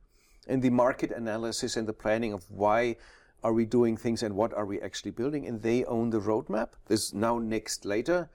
and 0.48 0.62
the 0.62 0.70
market 0.70 1.12
analysis 1.12 1.76
and 1.76 1.88
the 1.88 1.94
planning 1.94 2.34
of 2.34 2.50
why 2.50 2.96
are 3.44 3.54
we 3.54 3.66
doing 3.66 3.96
things 3.98 4.24
and 4.24 4.36
what 4.36 4.54
are 4.54 4.66
we 4.66 4.82
actually 4.82 5.12
building. 5.12 5.46
And 5.46 5.62
they 5.62 5.86
own 5.86 6.10
the 6.10 6.20
roadmap. 6.20 6.70
This 6.88 7.14
now 7.14 7.40
next 7.40 7.86
later 7.86 8.30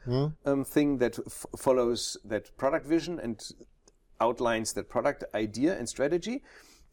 um, 0.45 0.65
thing 0.65 0.99
that 0.99 1.19
f- 1.27 1.47
follows 1.59 2.17
that 2.25 2.57
product 2.57 2.87
vision 2.87 3.19
and 3.19 3.43
outlines 4.21 4.73
that 4.75 4.89
product 4.89 5.25
idea 5.35 5.77
and 5.77 5.89
strategy. 5.89 6.43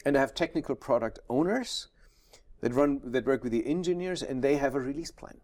And 0.05 0.17
I 0.17 0.19
have 0.19 0.33
technical 0.33 0.75
product 0.75 1.19
owners 1.29 1.87
that 2.61 2.73
run 2.73 3.01
that 3.03 3.25
work 3.25 3.43
with 3.43 3.51
the 3.51 3.65
engineers 3.65 4.23
and 4.23 4.43
they 4.43 4.57
have 4.57 4.75
a 4.75 4.79
release 4.79 5.11
plan 5.11 5.39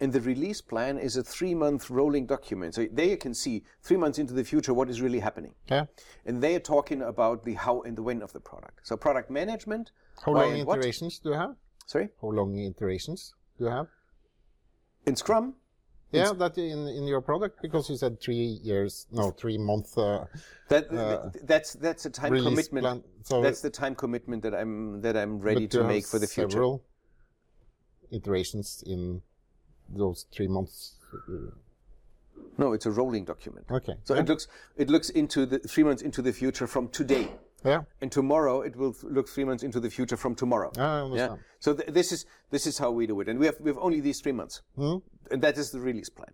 and 0.00 0.12
the 0.12 0.20
release 0.20 0.60
plan 0.60 0.98
is 0.98 1.16
a 1.16 1.22
three 1.22 1.54
month 1.54 1.90
rolling 1.90 2.26
document 2.26 2.74
so 2.74 2.86
there 2.92 3.06
you 3.06 3.16
can 3.16 3.34
see 3.34 3.62
three 3.82 3.96
months 3.96 4.18
into 4.18 4.32
the 4.32 4.44
future 4.44 4.72
what 4.72 4.88
is 4.88 5.00
really 5.00 5.18
happening 5.20 5.54
yeah, 5.70 5.86
and 6.24 6.42
they 6.42 6.54
are 6.54 6.60
talking 6.60 7.02
about 7.02 7.44
the 7.44 7.54
how 7.54 7.82
and 7.82 7.96
the 7.96 8.02
when 8.02 8.22
of 8.22 8.32
the 8.32 8.40
product 8.40 8.80
so 8.84 8.96
product 8.96 9.30
management 9.30 9.90
how 10.24 10.32
long 10.32 10.52
and 10.52 10.66
what. 10.66 10.78
iterations 10.78 11.18
do 11.18 11.30
you 11.30 11.34
have? 11.34 11.56
Sorry 11.86 12.08
How 12.20 12.28
long 12.28 12.58
iterations 12.58 13.34
do 13.58 13.64
you 13.64 13.70
have? 13.70 13.86
in 15.06 15.16
scrum 15.16 15.54
Yeah, 16.12 16.32
that 16.34 16.58
in 16.58 16.86
in 16.88 17.06
your 17.08 17.22
product 17.22 17.62
because 17.62 17.88
you 17.90 17.96
said 17.96 18.20
three 18.20 18.60
years, 18.62 19.06
no, 19.10 19.30
three 19.32 19.58
month 19.58 19.96
uh, 19.96 20.26
that 20.68 20.84
Uh, 20.92 21.30
that's 21.44 21.72
that's 21.80 22.04
a 22.06 22.10
time 22.10 22.36
commitment 22.42 22.84
plan. 22.84 23.02
So 23.24 23.40
that's 23.42 23.62
the 23.62 23.70
time 23.70 23.94
commitment 23.94 24.42
that 24.42 24.54
i'm 24.54 25.00
that 25.00 25.16
i'm 25.16 25.40
ready 25.40 25.66
to 25.68 25.82
make 25.84 26.06
for 26.06 26.18
the 26.18 26.26
future 26.26 26.50
Several 26.50 26.84
iterations 28.10 28.82
in 28.86 29.22
those 29.88 30.26
three 30.34 30.48
months. 30.48 30.96
no 32.58 32.72
it's 32.74 32.86
a 32.86 32.90
rolling 32.90 33.24
document 33.24 33.66
Okay. 33.70 33.94
so 34.04 34.14
it 34.14 34.28
looks 34.28 34.48
it 34.76 34.88
looks 34.90 35.08
into 35.10 35.46
the 35.46 35.58
three 35.60 35.84
months 35.84 36.02
into 36.02 36.20
the 36.22 36.32
future 36.32 36.66
from 36.66 36.88
today 36.88 37.28
yeah, 37.64 37.82
and 38.00 38.10
tomorrow 38.12 38.62
it 38.62 38.76
will 38.76 38.94
look 39.02 39.28
three 39.28 39.44
months 39.44 39.62
into 39.62 39.80
the 39.80 39.90
future 39.90 40.16
from 40.16 40.34
tomorrow. 40.34 40.70
I 40.76 40.80
Yeah. 40.80 41.02
understand. 41.04 41.40
So 41.60 41.74
th- 41.74 41.88
this 41.92 42.12
is 42.12 42.26
this 42.50 42.66
is 42.66 42.78
how 42.78 42.90
we 42.90 43.06
do 43.06 43.20
it, 43.20 43.28
and 43.28 43.38
we 43.38 43.46
have 43.46 43.56
we 43.60 43.70
have 43.70 43.78
only 43.78 44.00
these 44.00 44.20
three 44.20 44.32
months, 44.32 44.62
Hmm? 44.76 44.96
and 45.30 45.42
that 45.42 45.56
is 45.58 45.70
the 45.70 45.80
release 45.80 46.08
plan. 46.10 46.32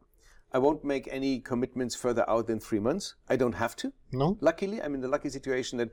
I 0.52 0.58
won't 0.58 0.82
make 0.82 1.06
any 1.10 1.40
commitments 1.40 1.94
further 1.94 2.24
out 2.28 2.46
than 2.46 2.58
three 2.60 2.80
months. 2.80 3.14
I 3.28 3.36
don't 3.36 3.54
have 3.54 3.76
to. 3.76 3.92
No. 4.12 4.38
Luckily, 4.40 4.80
I'm 4.82 4.94
in 4.94 5.00
the 5.02 5.08
lucky 5.08 5.28
situation 5.28 5.76
that 5.78 5.90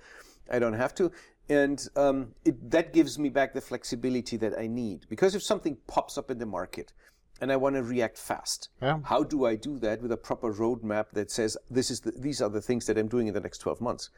I 0.49 0.59
don't 0.59 0.73
have 0.83 0.95
to, 0.95 1.11
and 1.49 1.85
um, 1.97 2.33
it, 2.45 2.71
that 2.71 2.93
gives 2.93 3.19
me 3.19 3.27
back 3.29 3.53
the 3.53 3.59
flexibility 3.61 4.37
that 4.37 4.57
I 4.57 4.67
need. 4.67 5.07
Because 5.09 5.35
if 5.35 5.43
something 5.43 5.75
pops 5.87 6.17
up 6.17 6.31
in 6.31 6.37
the 6.37 6.45
market, 6.45 6.93
and 7.41 7.51
I 7.51 7.57
want 7.57 7.75
to 7.75 7.83
react 7.83 8.17
fast, 8.17 8.69
Yeah. 8.81 8.99
how 9.03 9.23
do 9.23 9.45
I 9.45 9.55
do 9.55 9.77
that 9.79 10.01
with 10.01 10.11
a 10.13 10.17
proper 10.17 10.53
roadmap 10.53 11.07
that 11.11 11.29
says 11.31 11.57
this 11.69 11.91
is 11.91 11.99
the, 11.99 12.11
these 12.11 12.41
are 12.41 12.49
the 12.49 12.61
things 12.61 12.85
that 12.85 12.97
I'm 12.97 13.09
doing 13.09 13.27
in 13.27 13.33
the 13.33 13.41
next 13.41 13.57
12 13.57 13.81
months? 13.81 14.09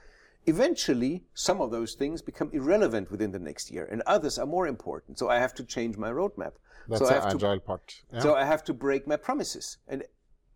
Eventually, 0.47 1.23
some 1.33 1.61
of 1.61 1.71
those 1.71 1.93
things 1.93 2.21
become 2.21 2.49
irrelevant 2.53 3.11
within 3.11 3.31
the 3.31 3.39
next 3.39 3.69
year, 3.69 3.87
and 3.91 4.01
others 4.07 4.39
are 4.39 4.45
more 4.45 4.65
important. 4.65 5.19
So 5.19 5.29
I 5.29 5.39
have 5.39 5.53
to 5.55 5.63
change 5.63 5.97
my 5.97 6.09
roadmap. 6.09 6.53
That's 6.87 6.99
so 7.01 7.05
I 7.05 7.09
the 7.09 7.13
have 7.19 7.29
to 7.29 7.35
agile 7.35 7.59
part. 7.59 8.01
Yeah. 8.13 8.19
so 8.21 8.35
I 8.35 8.45
have 8.45 8.63
to 8.63 8.73
break 8.73 9.07
my 9.07 9.17
promises. 9.17 9.77
And 9.89 10.03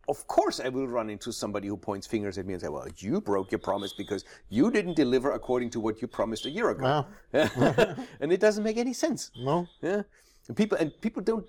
of 0.08 0.26
course, 0.28 0.60
I 0.60 0.70
will 0.70 0.88
run 0.88 1.10
into 1.10 1.32
somebody 1.32 1.68
who 1.68 1.78
points 1.78 2.08
fingers 2.08 2.38
at 2.38 2.46
me 2.46 2.54
and 2.54 2.62
say, 2.62 2.70
well, 2.70 2.88
you 2.98 3.22
broke 3.22 3.52
your 3.52 3.60
promise 3.60 3.94
because 3.94 4.24
you 4.50 4.72
didn't 4.72 4.96
deliver 4.96 5.32
according 5.32 5.70
to 5.72 5.80
what 5.80 6.02
you 6.02 6.08
promised 6.08 6.46
a 6.46 6.50
year 6.50 6.70
ago. 6.70 7.06
and 7.34 8.32
it 8.32 8.40
doesn't 8.40 8.64
make 8.64 8.78
any 8.78 8.94
sense. 8.94 9.32
no. 9.38 9.68
Yeah. 9.82 10.04
And 10.48 10.58
people, 10.58 10.78
and 10.80 10.92
people 11.02 11.22
don't. 11.22 11.46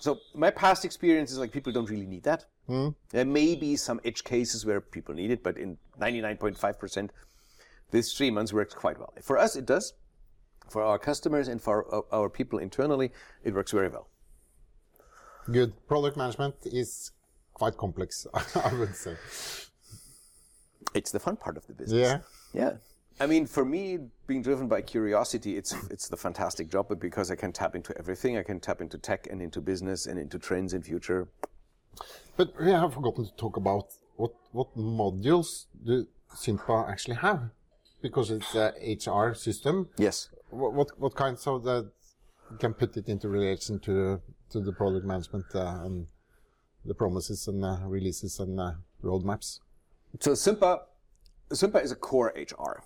So 0.00 0.18
my 0.34 0.50
past 0.50 0.84
experience 0.84 1.30
is 1.30 1.38
like 1.38 1.52
people 1.52 1.72
don't 1.72 1.88
really 1.88 2.06
need 2.06 2.24
that. 2.24 2.46
Hmm. 2.66 2.88
There 3.10 3.24
may 3.24 3.54
be 3.54 3.76
some 3.76 4.00
edge 4.04 4.24
cases 4.24 4.66
where 4.66 4.80
people 4.80 5.14
need 5.14 5.30
it, 5.30 5.42
but 5.44 5.56
in 5.56 5.78
99.5%, 6.00 7.10
this 7.92 8.12
three 8.12 8.30
months 8.30 8.52
works 8.52 8.74
quite 8.74 8.98
well. 8.98 9.12
For 9.22 9.38
us, 9.38 9.54
it 9.54 9.64
does. 9.64 9.94
For 10.68 10.82
our 10.82 10.98
customers 10.98 11.48
and 11.48 11.60
for 11.60 11.94
our, 11.94 12.04
our 12.12 12.28
people 12.28 12.58
internally, 12.58 13.12
it 13.44 13.54
works 13.54 13.70
very 13.72 13.88
well. 13.88 14.08
Good. 15.50 15.72
Product 15.86 16.16
management 16.16 16.54
is 16.64 17.12
quite 17.54 17.76
complex, 17.76 18.26
I 18.54 18.72
would 18.74 18.96
say. 18.96 19.16
it's 20.94 21.12
the 21.12 21.20
fun 21.20 21.36
part 21.36 21.56
of 21.56 21.66
the 21.66 21.74
business. 21.74 22.00
Yeah. 22.00 22.18
Yeah. 22.52 22.76
I 23.20 23.26
mean, 23.26 23.46
for 23.46 23.64
me, 23.64 23.98
being 24.26 24.42
driven 24.42 24.68
by 24.68 24.80
curiosity, 24.80 25.56
it's 25.56 25.74
it's 25.90 26.08
the 26.08 26.16
fantastic 26.16 26.70
job 26.70 26.86
but 26.88 26.98
because 26.98 27.30
I 27.30 27.36
can 27.36 27.52
tap 27.52 27.76
into 27.76 27.96
everything. 27.98 28.38
I 28.38 28.42
can 28.42 28.58
tap 28.58 28.80
into 28.80 28.98
tech 28.98 29.28
and 29.30 29.42
into 29.42 29.60
business 29.60 30.06
and 30.06 30.18
into 30.18 30.38
trends 30.38 30.72
in 30.72 30.82
future. 30.82 31.28
But 32.36 32.58
we 32.58 32.70
have 32.70 32.94
forgotten 32.94 33.26
to 33.26 33.32
talk 33.36 33.56
about 33.58 33.88
what 34.16 34.32
what 34.52 34.74
modules 34.76 35.66
do 35.84 36.06
Sympa 36.34 36.88
actually 36.88 37.16
have, 37.16 37.50
because 38.02 38.30
it's 38.30 38.54
a 38.54 38.72
HR 39.10 39.34
system. 39.34 39.88
Yes. 39.96 40.28
What 40.50 40.74
what, 40.74 40.88
what 40.98 41.14
kinds 41.14 41.46
of 41.46 41.62
that 41.64 41.90
can 42.58 42.74
put 42.74 42.96
it 42.96 43.08
into 43.08 43.28
relation 43.28 43.78
to 43.80 44.20
to 44.50 44.60
the 44.60 44.72
product 44.72 45.06
management 45.06 45.46
uh, 45.54 45.84
and 45.84 46.06
the 46.84 46.94
promises 46.94 47.48
and 47.48 47.64
uh, 47.64 47.78
releases 47.86 48.38
and 48.38 48.60
uh, 48.60 48.72
roadmaps. 49.02 49.60
So 50.20 50.32
Sympa, 50.32 50.80
Sympa 51.50 51.82
is 51.82 51.92
a 51.92 51.96
core 51.96 52.32
HR 52.36 52.82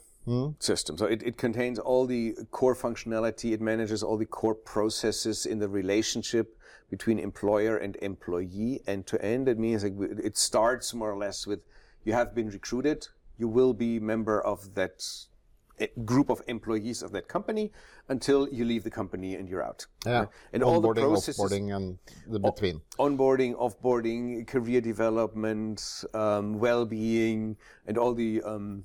system. 0.58 0.98
So 0.98 1.06
it, 1.06 1.22
it 1.22 1.36
contains 1.36 1.78
all 1.78 2.06
the 2.06 2.34
core 2.50 2.74
functionality. 2.74 3.52
It 3.52 3.60
manages 3.60 4.02
all 4.02 4.16
the 4.16 4.26
core 4.26 4.54
processes 4.54 5.46
in 5.46 5.58
the 5.60 5.68
relationship 5.68 6.58
between 6.90 7.18
employer 7.18 7.76
and 7.76 7.96
employee 8.02 8.80
end 8.86 9.06
to 9.06 9.24
end. 9.24 9.48
It 9.48 9.58
means 9.58 9.84
like 9.84 9.94
it 10.22 10.36
starts 10.36 10.94
more 10.94 11.12
or 11.12 11.16
less 11.16 11.46
with 11.46 11.60
you 12.04 12.12
have 12.12 12.34
been 12.34 12.48
recruited. 12.48 13.08
You 13.38 13.48
will 13.48 13.74
be 13.74 13.98
member 14.00 14.40
of 14.40 14.74
that 14.74 15.04
eh, 15.78 15.88
group 16.04 16.30
of 16.30 16.42
employees 16.48 17.02
of 17.02 17.12
that 17.12 17.28
company 17.28 17.72
until 18.08 18.48
you 18.48 18.64
leave 18.64 18.84
the 18.84 18.90
company 18.90 19.34
and 19.34 19.48
you're 19.48 19.62
out. 19.62 19.86
Yeah, 20.04 20.18
Right? 20.20 20.28
And 20.52 20.62
all 20.62 20.80
the 20.80 20.88
onboarding, 20.88 21.08
processes 21.08 21.38
offboarding, 21.38 21.76
and 21.76 21.98
the 22.26 22.38
between. 22.38 22.80
onboarding, 22.98 23.54
offboarding, 23.54 24.46
career 24.46 24.80
development, 24.80 26.04
um, 26.14 26.58
well-being, 26.58 27.56
and 27.86 27.98
all 27.98 28.14
the 28.14 28.42
um, 28.42 28.84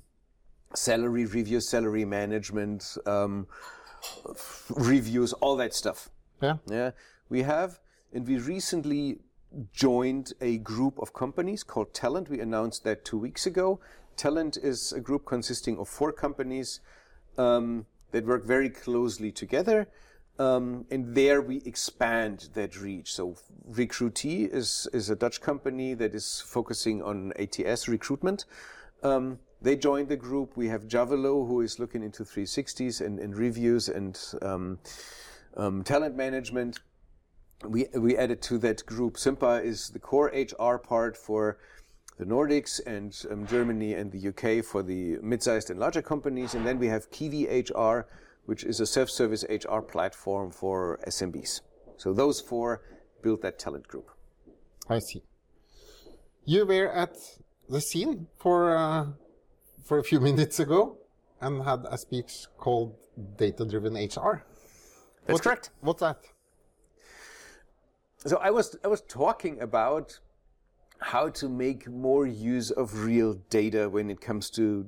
salary 0.74 1.26
review, 1.26 1.60
salary 1.60 2.04
management 2.04 2.96
um, 3.06 3.46
reviews, 4.70 5.32
all 5.34 5.56
that 5.56 5.74
stuff. 5.74 6.10
Yeah. 6.40 6.56
Yeah, 6.66 6.90
we 7.28 7.42
have, 7.42 7.78
and 8.12 8.26
we 8.26 8.38
recently 8.38 9.18
joined 9.72 10.32
a 10.40 10.58
group 10.58 10.98
of 10.98 11.12
companies 11.12 11.62
called 11.62 11.94
Tellent. 11.94 12.28
We 12.28 12.40
announced 12.40 12.84
that 12.84 13.04
two 13.04 13.18
weeks 13.18 13.46
ago. 13.46 13.80
Tellent 14.16 14.56
is 14.56 14.92
a 14.92 15.00
group 15.00 15.24
consisting 15.24 15.78
of 15.78 15.88
four 15.88 16.12
companies 16.12 16.80
um, 17.38 17.86
that 18.10 18.24
work 18.26 18.44
very 18.44 18.70
closely 18.70 19.32
together. 19.32 19.88
Um, 20.38 20.86
and 20.90 21.14
there 21.14 21.42
we 21.42 21.62
expand 21.64 22.48
that 22.54 22.80
reach. 22.80 23.12
So 23.14 23.36
Recruitee 23.70 24.52
is, 24.52 24.88
is 24.92 25.10
a 25.10 25.16
Dutch 25.16 25.40
company 25.40 25.94
that 25.94 26.14
is 26.14 26.42
focusing 26.46 27.02
on 27.02 27.32
ATS 27.38 27.86
recruitment. 27.86 28.46
Um, 29.02 29.38
they 29.60 29.76
joined 29.76 30.08
the 30.08 30.16
group. 30.16 30.56
We 30.56 30.68
have 30.68 30.88
Javelo, 30.88 31.46
who 31.46 31.60
is 31.60 31.78
looking 31.78 32.02
into 32.02 32.24
360s 32.24 33.04
and, 33.04 33.18
and 33.18 33.36
reviews 33.36 33.88
and 33.88 34.18
um, 34.40 34.78
um, 35.56 35.84
talent 35.84 36.16
management. 36.16 36.80
We, 37.64 37.86
we 37.94 38.16
added 38.16 38.42
to 38.42 38.58
that 38.58 38.84
group. 38.86 39.16
Sympa 39.16 39.62
is 39.62 39.90
the 39.90 40.00
core 40.00 40.32
HR 40.34 40.78
part 40.78 41.16
for 41.16 41.58
the 42.18 42.24
Nordics 42.24 42.80
and 42.86 43.16
um, 43.30 43.46
Germany 43.46 43.94
and 43.94 44.12
the 44.12 44.28
UK 44.28 44.64
for 44.64 44.82
the 44.82 45.18
mid-sized 45.22 45.70
and 45.70 45.80
larger 45.80 46.02
companies. 46.02 46.54
And 46.54 46.66
then 46.66 46.78
we 46.78 46.88
have 46.88 47.10
Kiwi 47.10 47.46
HR, 47.46 48.06
which 48.46 48.64
is 48.64 48.80
a 48.80 48.86
self-service 48.86 49.44
HR 49.48 49.80
platform 49.80 50.50
for 50.50 51.00
SMBs. 51.06 51.60
So 51.96 52.12
those 52.12 52.40
four 52.40 52.82
built 53.22 53.42
that 53.42 53.58
talent 53.58 53.88
group. 53.88 54.10
I 54.88 54.98
see. 54.98 55.22
You 56.44 56.66
were 56.66 56.90
at 56.92 57.16
the 57.68 57.80
scene 57.80 58.26
for 58.36 58.76
uh, 58.76 59.06
for 59.84 59.98
a 59.98 60.04
few 60.04 60.20
minutes 60.28 60.58
ago 60.60 60.98
and 61.40 61.62
had 61.64 61.84
a 61.88 61.96
speech 61.98 62.46
called 62.58 62.94
Data 63.36 63.64
Driven 63.64 63.94
HR. 63.94 64.44
That's 65.24 65.34
What's- 65.34 65.40
correct. 65.40 65.70
What's 65.80 66.00
that? 66.00 66.18
So 68.26 68.36
I 68.38 68.50
was 68.50 68.76
I 68.84 68.88
was 68.88 69.00
talking 69.02 69.60
about 69.60 70.18
how 71.02 71.28
to 71.28 71.48
make 71.48 71.88
more 71.88 72.26
use 72.26 72.70
of 72.70 73.04
real 73.04 73.34
data 73.50 73.88
when 73.88 74.08
it 74.08 74.20
comes 74.20 74.50
to 74.50 74.86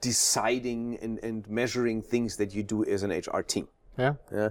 deciding 0.00 0.98
and, 1.00 1.18
and 1.22 1.48
measuring 1.48 2.02
things 2.02 2.36
that 2.36 2.52
you 2.54 2.62
do 2.62 2.84
as 2.84 3.02
an 3.02 3.10
HR 3.10 3.40
team. 3.40 3.68
Yeah. 3.96 4.14
Yeah. 4.32 4.50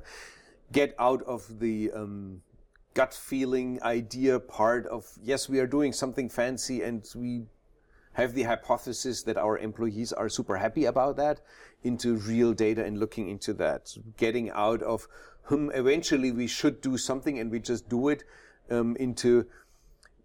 Get 0.71 0.95
out 0.97 1.21
of 1.23 1.59
the 1.59 1.91
um, 1.91 2.41
gut 2.93 3.13
feeling 3.13 3.81
idea 3.83 4.39
part 4.39 4.87
of 4.87 5.05
yes, 5.21 5.49
we 5.49 5.59
are 5.59 5.67
doing 5.67 5.91
something 5.91 6.29
fancy 6.29 6.81
and 6.81 7.07
we 7.15 7.43
have 8.13 8.33
the 8.33 8.43
hypothesis 8.43 9.23
that 9.23 9.37
our 9.37 9.57
employees 9.57 10.11
are 10.13 10.29
super 10.29 10.57
happy 10.57 10.85
about 10.85 11.15
that 11.17 11.41
into 11.83 12.15
real 12.17 12.53
data 12.53 12.83
and 12.83 12.99
looking 12.99 13.29
into 13.29 13.53
that. 13.53 13.95
Getting 14.17 14.49
out 14.51 14.81
of 14.81 15.07
hmm, 15.43 15.69
eventually 15.73 16.31
we 16.31 16.47
should 16.47 16.81
do 16.81 16.97
something 16.97 17.39
and 17.39 17.51
we 17.51 17.59
just 17.59 17.89
do 17.89 18.07
it 18.07 18.23
um, 18.69 18.95
into 18.97 19.45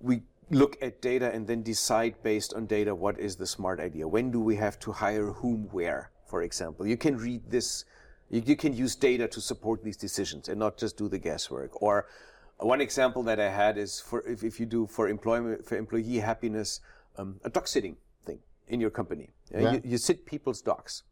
we 0.01 0.23
look 0.51 0.77
at 0.81 1.01
data 1.03 1.33
and 1.33 1.47
then 1.47 1.63
decide 1.63 2.15
based 2.23 2.55
on 2.55 2.67
data 2.67 2.95
what 2.95 3.19
is 3.19 3.37
the 3.37 3.47
smart 3.47 3.81
idea. 3.81 4.07
When 4.07 4.31
do 4.31 4.41
we 4.41 4.57
have 4.57 4.79
to 4.81 4.93
hire 4.93 5.33
whom 5.33 5.69
where, 5.73 6.11
for 6.27 6.43
example? 6.43 6.87
You 6.87 6.97
can 6.97 7.17
read 7.17 7.51
this, 7.51 7.85
you, 8.31 8.43
you 8.45 8.57
can 8.57 8.73
use 8.73 8.95
data 8.95 9.27
to 9.29 9.41
support 9.41 9.83
these 9.83 9.97
decisions 9.97 10.49
and 10.49 10.59
not 10.59 10.77
just 10.77 10.97
do 10.97 11.09
the 11.09 11.19
guesswork. 11.19 11.83
Or 11.83 12.07
one 12.59 12.81
example 12.81 13.23
that 13.25 13.41
I 13.41 13.51
had 13.51 13.77
is 13.77 14.01
for 14.01 14.27
if, 14.27 14.45
if 14.45 14.61
you 14.61 14.67
do 14.67 14.87
for 14.87 15.09
employment 15.09 15.67
for 15.67 15.77
employee 15.77 16.19
happiness, 16.19 16.81
um, 17.19 17.41
a 17.45 17.51
dog 17.51 17.67
sitting 17.67 17.97
thing 18.25 18.39
in 18.69 18.81
your 18.81 18.91
company. 18.91 19.31
Uh, 19.55 19.59
Yeah. 19.59 19.73
You, 19.73 19.81
you 19.85 19.99
sit 19.99 20.27
people's 20.27 20.63
dogs 20.63 21.03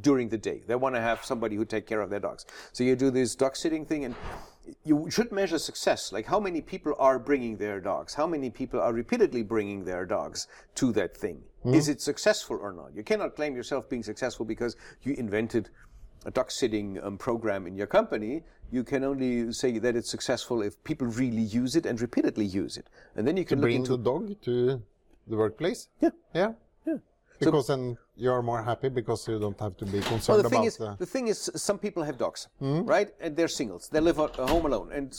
during 0.00 0.28
the 0.28 0.38
day. 0.38 0.62
They 0.66 0.76
want 0.76 0.94
to 0.94 1.00
have 1.00 1.24
somebody 1.24 1.56
who 1.56 1.64
take 1.64 1.86
care 1.86 2.00
of 2.00 2.10
their 2.10 2.20
dogs. 2.20 2.46
So 2.72 2.84
you 2.84 2.96
do 2.96 3.10
this 3.10 3.34
dog 3.34 3.56
sitting 3.56 3.84
thing 3.84 4.04
and 4.04 4.14
you 4.84 5.10
should 5.10 5.32
measure 5.32 5.58
success. 5.58 6.12
Like 6.12 6.26
how 6.26 6.40
many 6.40 6.60
people 6.60 6.94
are 6.98 7.18
bringing 7.18 7.56
their 7.56 7.80
dogs? 7.80 8.14
How 8.14 8.26
many 8.26 8.50
people 8.50 8.80
are 8.80 8.92
repeatedly 8.92 9.42
bringing 9.42 9.84
their 9.84 10.04
dogs 10.04 10.48
to 10.76 10.92
that 10.92 11.16
thing? 11.16 11.42
Is 11.64 11.88
it 11.88 12.02
successful 12.02 12.58
or 12.60 12.74
not? 12.74 12.94
You 12.94 13.02
cannot 13.02 13.36
claim 13.36 13.56
yourself 13.56 13.88
being 13.88 14.02
successful 14.02 14.44
because 14.44 14.76
you 15.02 15.14
invented 15.14 15.70
a 16.26 16.30
dog 16.30 16.50
sitting 16.50 17.02
um, 17.02 17.16
program 17.16 17.66
in 17.66 17.74
your 17.74 17.86
company. 17.86 18.42
You 18.70 18.84
can 18.84 19.02
only 19.02 19.50
say 19.52 19.78
that 19.78 19.96
it's 19.96 20.10
successful 20.10 20.60
if 20.60 20.82
people 20.84 21.06
really 21.06 21.42
use 21.42 21.74
it 21.74 21.86
and 21.86 21.98
repeatedly 22.00 22.44
use 22.44 22.76
it. 22.76 22.88
And 23.16 23.26
then 23.26 23.38
you 23.38 23.46
can 23.46 23.60
look 23.60 23.64
Bring 23.64 23.76
into 23.76 23.96
the 23.96 24.04
dog 24.04 24.42
to 24.42 24.82
the 25.26 25.36
workplace? 25.36 25.88
Yeah. 26.00 26.10
Yeah. 26.34 26.52
Yeah. 27.40 27.46
Because 27.46 27.66
then 27.66 27.96
you're 28.16 28.42
more 28.42 28.62
happy 28.62 28.88
because 28.88 29.26
you 29.26 29.38
don't 29.38 29.58
have 29.58 29.76
to 29.78 29.84
be 29.84 30.00
concerned 30.00 30.36
Well, 30.36 30.42
the 30.42 30.48
thing 30.48 30.58
about 30.60 30.66
is, 30.66 30.76
the. 30.76 30.96
the 30.98 31.06
thing 31.06 31.28
is, 31.28 31.50
some 31.56 31.78
people 31.78 32.02
have 32.02 32.16
dogs, 32.16 32.48
hmm? 32.58 32.82
right? 32.82 33.12
And 33.20 33.36
they're 33.36 33.48
singles. 33.48 33.88
They 33.88 34.00
live 34.00 34.18
at 34.20 34.36
home 34.36 34.66
alone, 34.66 34.92
and 34.92 35.16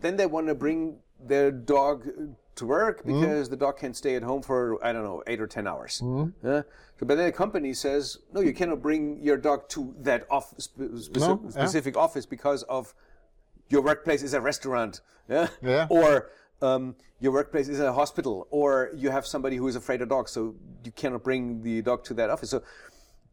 then 0.00 0.16
they 0.16 0.26
want 0.26 0.46
to 0.46 0.54
bring 0.54 0.98
their 1.20 1.50
dog 1.50 2.08
to 2.54 2.66
work 2.66 3.02
hmm? 3.02 3.20
because 3.20 3.48
the 3.48 3.56
dog 3.56 3.78
can 3.78 3.92
stay 3.92 4.14
at 4.14 4.22
home 4.22 4.42
for 4.42 4.84
I 4.84 4.92
don't 4.92 5.04
know 5.04 5.22
eight 5.26 5.40
or 5.40 5.46
ten 5.46 5.66
hours. 5.66 5.98
Hmm? 5.98 6.26
Yeah? 6.44 6.62
So, 6.98 7.06
but 7.06 7.16
then 7.16 7.26
the 7.26 7.32
company 7.32 7.74
says, 7.74 8.18
no, 8.32 8.40
you 8.40 8.52
cannot 8.52 8.82
bring 8.82 9.20
your 9.22 9.36
dog 9.36 9.68
to 9.70 9.94
that 10.00 10.26
off, 10.30 10.54
spe- 10.58 10.78
speci- 10.80 11.20
No, 11.20 11.40
yeah. 11.44 11.50
specific 11.50 11.96
office 11.96 12.26
because 12.26 12.62
of 12.64 12.94
your 13.68 13.82
workplace 13.82 14.22
is 14.22 14.34
a 14.34 14.40
restaurant, 14.40 15.00
yeah, 15.28 15.48
Yeah. 15.62 15.86
or 15.90 16.30
um, 16.62 16.96
your 17.20 17.32
workplace 17.32 17.68
is 17.68 17.80
a 17.80 17.92
hospital, 17.92 18.46
or 18.50 18.90
you 18.94 19.10
have 19.10 19.26
somebody 19.26 19.56
who 19.56 19.68
is 19.68 19.76
afraid 19.76 20.02
of 20.02 20.08
dogs, 20.08 20.32
so 20.32 20.54
you 20.84 20.92
cannot 20.92 21.22
bring 21.24 21.62
the 21.62 21.82
dog 21.82 22.04
to 22.04 22.14
that 22.14 22.30
office. 22.30 22.50
So 22.50 22.62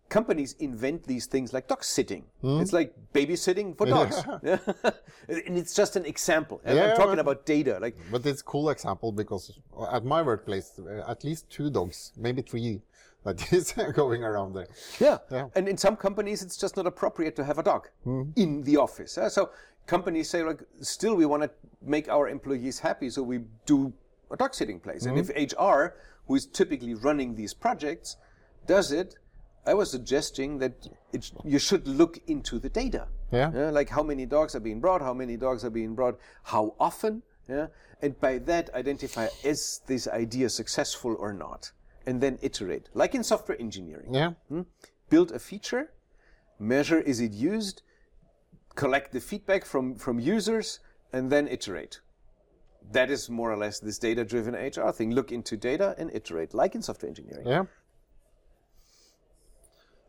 companies 0.10 0.54
invent 0.60 1.04
these 1.04 1.26
things 1.26 1.54
like 1.54 1.68
dog 1.68 1.84
sitting. 1.84 2.24
Hmm? 2.42 2.60
It's 2.62 2.74
like 2.74 2.94
babysitting 3.14 3.78
for 3.78 3.86
dogs, 3.98 4.22
Yeah. 4.44 4.58
and 5.28 5.58
it's 5.58 5.74
just 5.74 5.96
an 5.96 6.06
example. 6.06 6.62
Yeah, 6.66 6.92
I'm 6.92 6.98
talking 6.98 7.20
about 7.20 7.46
data, 7.46 7.80
like 7.82 7.96
But 8.12 8.26
it's 8.26 8.42
a 8.42 8.44
cool 8.44 8.70
example 8.70 9.12
because 9.12 9.52
at 9.92 10.06
my 10.06 10.22
workplace, 10.22 10.80
uh, 10.80 11.04
at 11.10 11.24
least 11.24 11.50
two 11.50 11.70
dogs, 11.70 12.12
maybe 12.18 12.42
three, 12.42 12.82
that 13.34 13.52
is 13.52 13.74
going 13.94 14.24
around 14.24 14.54
there. 14.54 14.68
Yeah. 15.00 15.18
Yeah. 15.32 15.48
And 15.56 15.68
in 15.68 15.78
some 15.78 15.96
companies, 15.96 16.44
it's 16.44 16.58
just 16.58 16.78
not 16.78 16.86
appropriate 16.86 17.36
to 17.38 17.44
have 17.44 17.58
a 17.58 17.64
dog 17.64 17.90
hmm. 18.04 18.24
in 18.36 18.62
the 18.62 18.78
office. 18.78 19.18
uh, 19.18 19.30
So 19.30 19.50
companies 19.88 20.30
say, 20.30 20.44
like, 20.44 20.62
still 20.82 21.16
we 21.16 21.26
want 21.26 21.42
to 21.42 21.50
make 21.82 22.08
our 22.08 22.30
employees 22.30 22.80
happy, 22.80 23.10
so 23.10 23.24
we 23.24 23.40
do 23.66 23.92
a 24.30 24.38
dog 24.38 24.54
sitting 24.54 24.80
place. 24.80 25.06
And 25.06 25.18
hmm. 25.18 25.32
if 25.32 25.54
HR, 25.54 25.96
who 26.28 26.36
is 26.36 26.46
typically 26.46 26.94
running 26.94 27.34
these 27.34 27.54
projects, 27.54 28.18
does 28.68 28.92
it, 28.92 29.16
I 29.66 29.74
was 29.74 29.90
suggesting 29.90 30.60
that 30.60 30.88
it, 31.12 31.32
you 31.44 31.58
should 31.58 31.88
look 31.88 32.20
into 32.28 32.60
the 32.60 32.70
data. 32.70 33.08
Yeah. 33.32 33.52
Uh, 33.56 33.72
like 33.72 33.90
how 33.90 34.04
many 34.04 34.28
dogs 34.28 34.54
are 34.54 34.60
being 34.60 34.80
brought, 34.80 35.02
how 35.02 35.16
many 35.16 35.36
dogs 35.36 35.66
are 35.66 35.72
being 35.72 35.96
brought, 35.96 36.20
how 36.44 36.76
often, 36.80 37.24
yeah, 37.50 37.68
and 38.04 38.20
by 38.20 38.38
that 38.40 38.74
identify 38.76 39.28
is 39.44 39.82
this 39.88 40.08
idea 40.08 40.50
successful 40.50 41.16
or 41.18 41.34
not, 41.34 41.72
and 42.06 42.22
then 42.22 42.38
iterate, 42.42 42.90
like 42.94 43.16
in 43.16 43.24
software 43.24 43.60
engineering 43.60 44.14
Yeah. 44.14 44.34
build 45.10 45.32
a 45.32 45.40
feature, 45.40 45.92
measure 46.60 47.00
is 47.00 47.20
it 47.20 47.32
used, 47.32 47.82
collect 48.76 49.12
the 49.12 49.20
feedback 49.20 49.66
from, 49.66 49.96
from 49.96 50.20
users, 50.20 50.80
and 51.12 51.32
then 51.32 51.48
iterate. 51.48 52.02
That 52.92 53.10
is 53.10 53.30
more 53.30 53.52
or 53.52 53.58
less 53.58 53.80
this 53.80 53.98
data 53.98 54.24
driven 54.24 54.54
HR 54.54 54.92
thing. 54.92 55.12
Look 55.12 55.32
into 55.32 55.58
data 55.58 55.96
and 55.98 56.12
iterate, 56.14 56.54
like 56.54 56.76
in 56.76 56.82
software 56.84 57.10
engineering. 57.10 57.48
Yeah. 57.48 57.64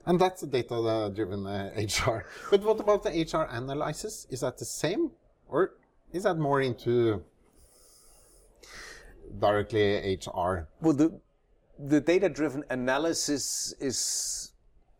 And 0.04 0.20
that's 0.20 0.42
the 0.42 0.46
data 0.46 1.10
driven 1.14 1.46
uh, 1.46 1.70
HR. 1.76 2.26
But 2.50 2.62
what 2.62 2.78
about 2.78 3.02
the 3.02 3.10
HR 3.10 3.48
analysis? 3.50 4.26
Is 4.30 4.40
that 4.40 4.58
the 4.58 4.64
same? 4.64 5.10
Or 5.48 5.72
is 6.12 6.24
that 6.24 6.36
more 6.38 6.60
into 6.60 7.24
directly 9.40 10.18
HR? 10.24 10.68
Well, 10.80 10.92
the, 10.92 11.20
the 11.78 12.00
data 12.00 12.28
driven 12.28 12.64
analysis 12.70 13.74
is 13.80 14.52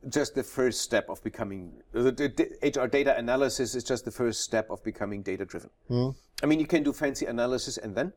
just 0.09 0.35
the 0.35 0.43
first 0.43 0.83
step 0.83 1.09
of 1.09 1.23
becoming, 1.23 1.73
the, 1.93 2.12
the 2.12 2.29
d- 2.29 2.45
HR 2.62 2.87
data 2.87 3.17
analysis 3.17 3.75
is 3.75 3.83
just 3.83 4.05
the 4.05 4.11
first 4.11 4.41
step 4.43 4.71
of 4.71 4.83
becoming 4.85 5.23
data 5.23 5.45
driven. 5.45 5.71
Hmm. 5.89 6.11
I 6.43 6.47
mean, 6.47 6.61
you 6.61 6.67
can 6.67 6.83
do 6.83 6.93
fancy 6.93 7.27
analysis 7.27 7.77
and 7.79 7.95
then 7.95 8.12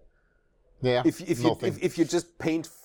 Yeah. 0.81 1.01
if, 1.05 1.21
if, 1.21 1.39
you, 1.39 1.57
if, 1.61 1.81
if 1.81 1.97
you 1.97 2.05
just 2.05 2.37
paint 2.37 2.67
f- 2.67 2.75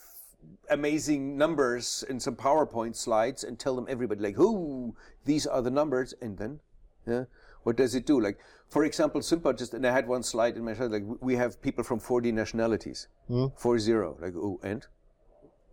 amazing 0.71 1.37
numbers 1.37 2.05
in 2.09 2.21
some 2.21 2.37
PowerPoint 2.37 2.97
slides 2.97 3.45
and 3.45 3.59
tell 3.59 3.75
them 3.77 3.87
everybody 3.89 4.21
like, 4.21 4.37
"Who 4.37 4.95
these 5.25 5.47
are 5.47 5.61
the 5.61 5.71
numbers," 5.71 6.15
and 6.23 6.39
then, 6.39 6.61
yeah, 7.07 7.25
what 7.65 7.77
does 7.77 7.95
it 7.95 8.07
do? 8.07 8.21
Like, 8.21 8.39
for 8.69 8.85
example, 8.85 9.21
Sympa 9.21 9.57
just 9.59 9.75
and 9.75 9.87
I 9.87 9.93
had 9.93 10.07
one 10.07 10.23
slide 10.23 10.57
in 10.57 10.65
my 10.65 10.75
slide 10.75 10.93
like 10.93 11.05
we 11.21 11.37
have 11.37 11.61
people 11.61 11.85
from 11.85 11.99
40 11.99 12.33
nationalities, 12.33 13.09
hmm. 13.29 13.47
four 13.57 13.79
zero. 13.79 14.17
Like, 14.21 14.35
oh, 14.37 14.61
and 14.63 14.87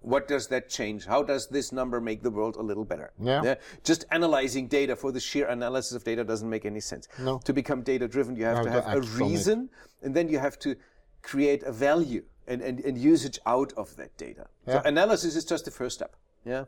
what 0.02 0.28
does 0.28 0.48
that 0.48 0.68
change? 0.70 1.06
How 1.06 1.22
does 1.24 1.48
this 1.48 1.72
number 1.72 2.02
make 2.02 2.24
the 2.24 2.32
world 2.32 2.56
a 2.56 2.62
little 2.62 2.84
better? 2.86 3.12
Yeah. 3.20 3.56
Just 3.84 4.06
analyzing 4.12 4.68
data 4.68 4.96
for 4.96 5.12
the 5.12 5.20
sheer 5.20 5.48
analysis 5.48 5.94
of 5.94 6.04
data 6.04 6.24
doesn't 6.24 6.50
make 6.50 6.66
any 6.66 6.80
sense. 6.80 7.08
No. 7.20 7.40
To 7.46 7.54
become 7.54 7.82
data 7.84 8.08
driven, 8.08 8.36
you 8.36 8.46
have 8.46 8.58
You 8.58 8.64
to 8.66 8.72
have 8.72 8.84
a 8.86 8.88
act 8.90 8.98
on 8.98 9.04
it. 9.04 9.20
reason 9.20 9.70
and 10.02 10.16
then 10.16 10.28
you 10.28 10.40
have 10.40 10.58
to 10.60 10.76
create 11.22 11.62
a 11.64 11.72
value 11.72 12.24
and, 12.48 12.62
and, 12.62 12.80
and 12.80 12.98
usage 12.98 13.40
out 13.46 13.72
of 13.78 13.96
that 13.98 14.18
data. 14.18 14.48
Yeah. 14.68 14.82
So 14.82 14.88
analysis 14.88 15.36
is 15.36 15.46
just 15.46 15.66
the 15.66 15.72
first 15.72 15.96
step. 15.96 16.16
Yeah. 16.46 16.66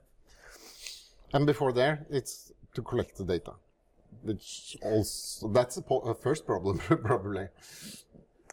And 1.34 1.48
before 1.48 1.74
there, 1.74 2.06
it's 2.12 2.52
to 2.76 2.84
collect 2.84 3.18
the 3.18 3.26
data, 3.26 3.54
which 4.22 4.78
also 4.84 5.48
that's 5.48 5.76
the 5.76 5.82
po- 5.82 6.02
uh, 6.02 6.14
first 6.14 6.46
problem 6.46 6.78
probably. 7.04 7.48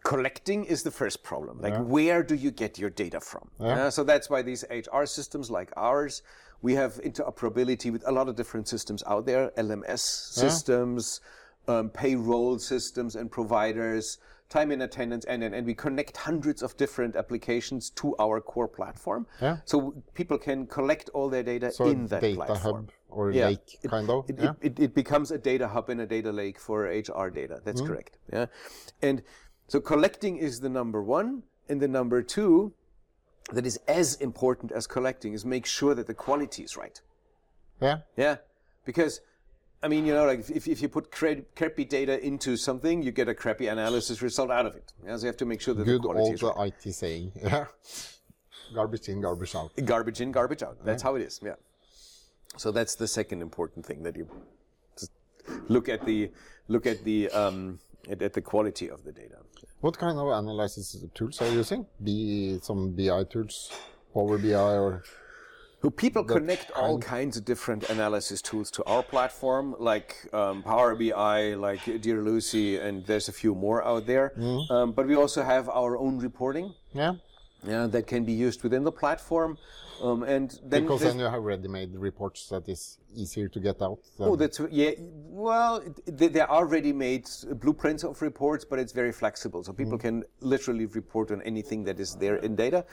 Collecting 0.05 0.65
is 0.65 0.83
the 0.83 0.91
first 0.91 1.23
problem. 1.23 1.61
Like, 1.61 1.75
Yeah. 1.75 1.81
where 1.83 2.23
do 2.23 2.35
you 2.35 2.51
get 2.51 2.79
your 2.79 2.91
data 2.91 3.21
from? 3.21 3.51
Yeah. 3.59 3.87
Uh, 3.87 3.91
so 3.91 4.05
that's 4.05 4.29
why 4.31 4.43
these 4.43 4.65
HR 4.71 5.05
systems 5.07 5.51
like 5.51 5.73
ours, 5.77 6.23
we 6.63 6.75
have 6.75 6.95
interoperability 7.03 7.91
with 7.93 8.07
a 8.07 8.13
lot 8.13 8.29
of 8.29 8.37
different 8.37 8.69
systems 8.69 9.03
out 9.07 9.27
there, 9.27 9.51
LMS 9.57 10.01
systems, 10.01 11.21
um, 11.69 11.91
payroll 11.91 12.59
systems 12.59 13.17
and 13.17 13.31
providers, 13.31 14.19
time 14.49 14.73
in 14.73 14.83
attendance, 14.83 15.25
and, 15.27 15.45
and, 15.45 15.55
and 15.55 15.65
we 15.67 15.75
connect 15.75 16.17
hundreds 16.17 16.61
of 16.63 16.77
different 16.77 17.15
applications 17.15 17.91
to 17.91 18.17
our 18.19 18.41
core 18.41 18.67
platform. 18.67 19.27
Yeah. 19.41 19.59
So 19.65 19.95
people 20.15 20.39
can 20.39 20.67
collect 20.67 21.09
all 21.11 21.29
their 21.29 21.45
data 21.45 21.71
So 21.71 21.87
in 21.87 22.07
that 22.09 22.21
data 22.21 22.37
platform. 22.37 22.75
hub 22.87 22.91
or 23.11 23.31
Yeah. 23.31 23.47
lake, 23.49 23.79
It- 23.83 23.89
kind 23.91 24.11
of. 24.11 24.29
It, 24.29 24.39
yeah. 24.41 24.51
it, 24.61 24.79
it, 24.79 24.81
it 24.87 24.95
becomes 24.95 25.31
a 25.31 25.39
data 25.39 25.69
hub 25.69 25.89
and 25.89 26.01
a 26.01 26.07
data 26.07 26.33
lake 26.33 26.59
for 26.59 26.83
HR 26.87 27.31
data. 27.31 27.61
That's 27.65 27.81
correct. 27.81 28.17
Yeah. 28.33 28.47
And 29.01 29.23
so 29.71 29.81
collecting 29.81 30.37
is 30.37 30.59
the 30.59 30.69
number 30.69 31.01
one. 31.01 31.45
And 31.69 31.81
the 31.81 31.87
number 31.87 32.23
two, 32.23 32.73
that 33.53 33.65
is 33.65 33.79
as 33.87 34.17
important 34.17 34.73
as 34.73 34.89
collecting, 34.89 35.33
is 35.33 35.45
make 35.45 35.65
sure 35.65 35.95
that 35.95 36.09
the 36.09 36.15
quality 36.15 36.65
is 36.65 36.77
right. 36.77 37.01
yeah. 37.81 37.99
Yeah. 38.17 38.37
Because, 38.85 39.21
I 39.81 39.87
mean, 39.87 40.07
you 40.07 40.13
know, 40.13 40.27
like 40.27 40.41
if, 40.51 40.67
if 40.67 40.83
you 40.83 40.89
put 40.89 41.13
cra- 41.13 41.43
crappy 41.55 41.85
data 41.85 42.21
into 42.27 42.57
something, 42.57 43.01
you 43.01 43.13
get 43.13 43.29
a 43.29 43.35
crappy 43.35 43.69
analysis 43.69 44.21
result 44.23 44.51
out 44.51 44.67
of 44.67 44.75
it. 44.75 44.93
Yeah. 45.07 45.17
So 45.17 45.23
you 45.23 45.27
have 45.29 45.37
to 45.37 45.45
make 45.47 45.61
sure 45.61 45.75
that 45.75 45.85
Good 45.85 46.03
the 46.03 46.07
quality 46.09 46.25
old 46.25 46.35
is 46.35 46.43
right. 46.43 46.75
IT 46.85 46.93
saying. 46.93 47.31
Yeah. 47.41 47.67
garbage 48.75 49.09
in, 49.09 49.21
garbage 49.21 49.55
out. 49.55 49.71
Garbage 49.85 50.21
in, 50.21 50.33
garbage 50.33 50.65
out. 50.65 50.85
That's 50.85 51.05
how 51.05 51.15
it 51.15 51.23
is. 51.23 51.39
Yeah. 51.45 51.55
So 52.57 52.73
that's 52.73 52.97
the 52.97 53.07
second 53.07 53.41
important 53.43 53.87
thing 53.87 54.03
that 54.03 54.17
you 54.17 54.27
just 54.99 55.13
look 55.69 55.89
at 55.89 56.05
the 56.05 56.33
look 56.67 56.87
at 56.87 57.05
the 57.05 57.29
um, 57.31 57.79
at, 58.09 58.23
at 58.23 58.33
the 58.33 58.41
quality 58.41 58.89
of 58.91 59.05
the 59.05 59.13
data. 59.13 59.37
What 59.81 59.99
kind 59.99 60.19
of 60.19 60.27
analysis 60.29 60.97
tools 61.15 61.41
are 61.41 61.49
you 61.49 61.57
using? 61.59 61.87
Be 62.03 62.59
some 62.63 62.93
BI 62.93 63.25
tools, 63.25 63.73
Power 64.13 64.39
BI, 64.39 64.53
or 64.55 65.03
Who 65.81 65.91
people 65.91 66.25
connect 66.25 66.71
all 66.73 66.99
kinds 66.99 67.39
of 67.39 67.45
different 67.47 67.89
analysis 67.89 68.43
tools 68.43 68.71
to 68.73 68.85
our 68.85 69.03
platform, 69.03 69.75
like 69.79 70.15
um, 70.35 70.63
Power 70.63 70.95
BI, 70.95 71.55
like 71.55 71.83
Dear 72.03 72.21
Lucy, 72.23 72.77
and 72.77 73.07
there's 73.07 73.29
a 73.29 73.33
few 73.33 73.55
more 73.55 73.83
out 73.83 74.05
there. 74.07 74.33
Um, 74.71 74.93
but 74.93 75.07
we 75.07 75.17
also 75.17 75.43
have 75.43 75.69
our 75.71 75.97
own 75.97 76.19
reporting. 76.19 76.75
yeah, 76.93 77.15
Yeah, 77.67 77.87
that 77.87 78.07
can 78.07 78.25
be 78.25 78.33
used 78.33 78.63
within 78.63 78.85
the 78.85 78.93
platform, 78.93 79.57
um, 80.03 80.23
and 80.23 80.59
then 80.65 80.83
because 80.83 81.03
then 81.03 81.19
you 81.19 81.25
have 81.25 81.43
ready-made 81.43 81.95
reports 81.95 82.49
that 82.49 82.69
is 82.69 82.99
easier 83.15 83.49
to 83.49 83.61
get 83.61 83.83
out. 83.83 83.99
Oh, 84.19 84.37
that's 84.37 84.61
yeah. 84.71 84.93
Well, 84.99 85.83
th- 86.19 86.33
there 86.33 86.51
are 86.51 86.67
ready-made 86.67 87.29
blueprints 87.55 88.05
of 88.05 88.21
reports, 88.23 88.65
but 88.65 88.79
it's 88.79 88.93
very 88.93 89.13
flexible, 89.13 89.63
so 89.63 89.73
people 89.73 89.99
can 89.99 90.25
literally 90.41 90.87
report 90.87 91.31
on 91.31 91.43
anything 91.43 91.85
that 91.85 92.01
is 92.01 92.15
there 92.17 92.37
in 92.37 92.57
data. 92.57 92.85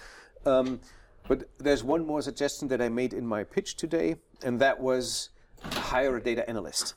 Um, 0.45 0.79
but 1.27 1.49
there's 1.57 1.83
one 1.83 2.05
more 2.05 2.21
suggestion 2.21 2.67
that 2.69 2.81
I 2.81 2.89
made 2.89 3.13
in 3.13 3.25
my 3.25 3.43
pitch 3.43 3.75
today, 3.75 4.15
and 4.43 4.59
that 4.59 4.79
was 4.79 5.29
hire 5.61 6.17
a 6.17 6.23
data 6.23 6.47
analyst. 6.49 6.95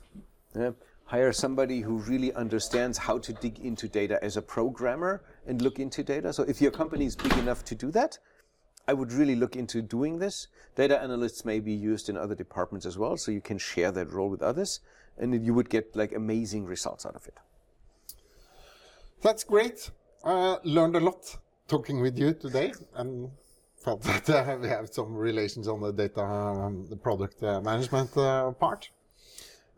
Yeah? 0.55 0.71
Hire 1.05 1.33
somebody 1.33 1.81
who 1.81 1.97
really 1.97 2.33
understands 2.33 2.97
how 2.97 3.17
to 3.17 3.33
dig 3.33 3.59
into 3.59 3.89
data 3.89 4.17
as 4.23 4.37
a 4.37 4.41
programmer 4.41 5.23
and 5.45 5.61
look 5.61 5.79
into 5.79 6.03
data. 6.03 6.31
So 6.31 6.43
if 6.43 6.61
your 6.61 6.71
company 6.71 7.05
is 7.05 7.15
big 7.15 7.37
enough 7.37 7.65
to 7.65 7.75
do 7.75 7.91
that, 7.91 8.17
I 8.91 8.93
would 8.93 9.13
really 9.13 9.35
look 9.35 9.55
into 9.55 9.81
doing 9.81 10.19
this. 10.19 10.47
Data 10.75 11.01
analysts 11.01 11.45
may 11.45 11.59
be 11.61 11.71
used 11.71 12.09
in 12.09 12.17
other 12.17 12.35
departments 12.35 12.85
as 12.85 12.97
well, 12.97 13.15
so 13.17 13.31
you 13.31 13.41
can 13.41 13.57
share 13.57 13.91
that 13.93 14.11
role 14.11 14.29
with 14.29 14.41
others, 14.51 14.81
and 15.17 15.45
you 15.45 15.53
would 15.53 15.69
get 15.69 15.95
like 15.95 16.11
amazing 16.23 16.65
results 16.65 17.05
out 17.05 17.15
of 17.15 17.25
it. 17.27 17.37
That's 19.21 19.43
great. 19.45 19.91
I 20.25 20.57
learned 20.63 20.95
a 20.95 20.99
lot 20.99 21.37
talking 21.67 22.01
with 22.01 22.17
you 22.19 22.33
today 22.33 22.73
and 22.95 23.29
felt 23.77 24.01
that 24.11 24.29
uh, 24.29 24.57
we 24.61 24.67
have 24.67 24.89
some 24.91 25.15
relations 25.15 25.67
on 25.69 25.79
the 25.81 25.93
data, 25.93 26.21
um, 26.23 26.85
the 26.89 26.97
product 26.97 27.41
uh, 27.43 27.61
management 27.61 28.11
uh, 28.17 28.51
part. 28.51 28.89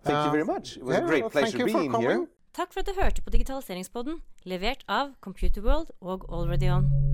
Thank 0.04 0.16
you 0.24 0.30
Uh, 0.30 0.32
very 0.32 0.46
much. 0.46 0.78
It 0.78 0.84
was 0.84 0.98
yeah, 0.98 1.04
a 1.04 1.08
great 1.08 1.22
well, 1.24 1.30
thank 1.30 1.46
pleasure 1.54 1.58
you 1.68 1.68
for 1.72 1.80
being 1.80 1.92
here. 2.02 2.10
coming. 2.14 2.28
Takk 2.54 2.74
for 2.74 2.80
at 2.80 2.86
du 2.88 2.94
hørte 3.02 3.22
på 3.22 3.30
Digitaliseringspodden, 3.30 4.22
levert 4.44 4.84
av 4.88 5.14
Computerworld 5.22 5.90
og 6.02 6.26
Already 6.30 6.70
On. 6.70 7.13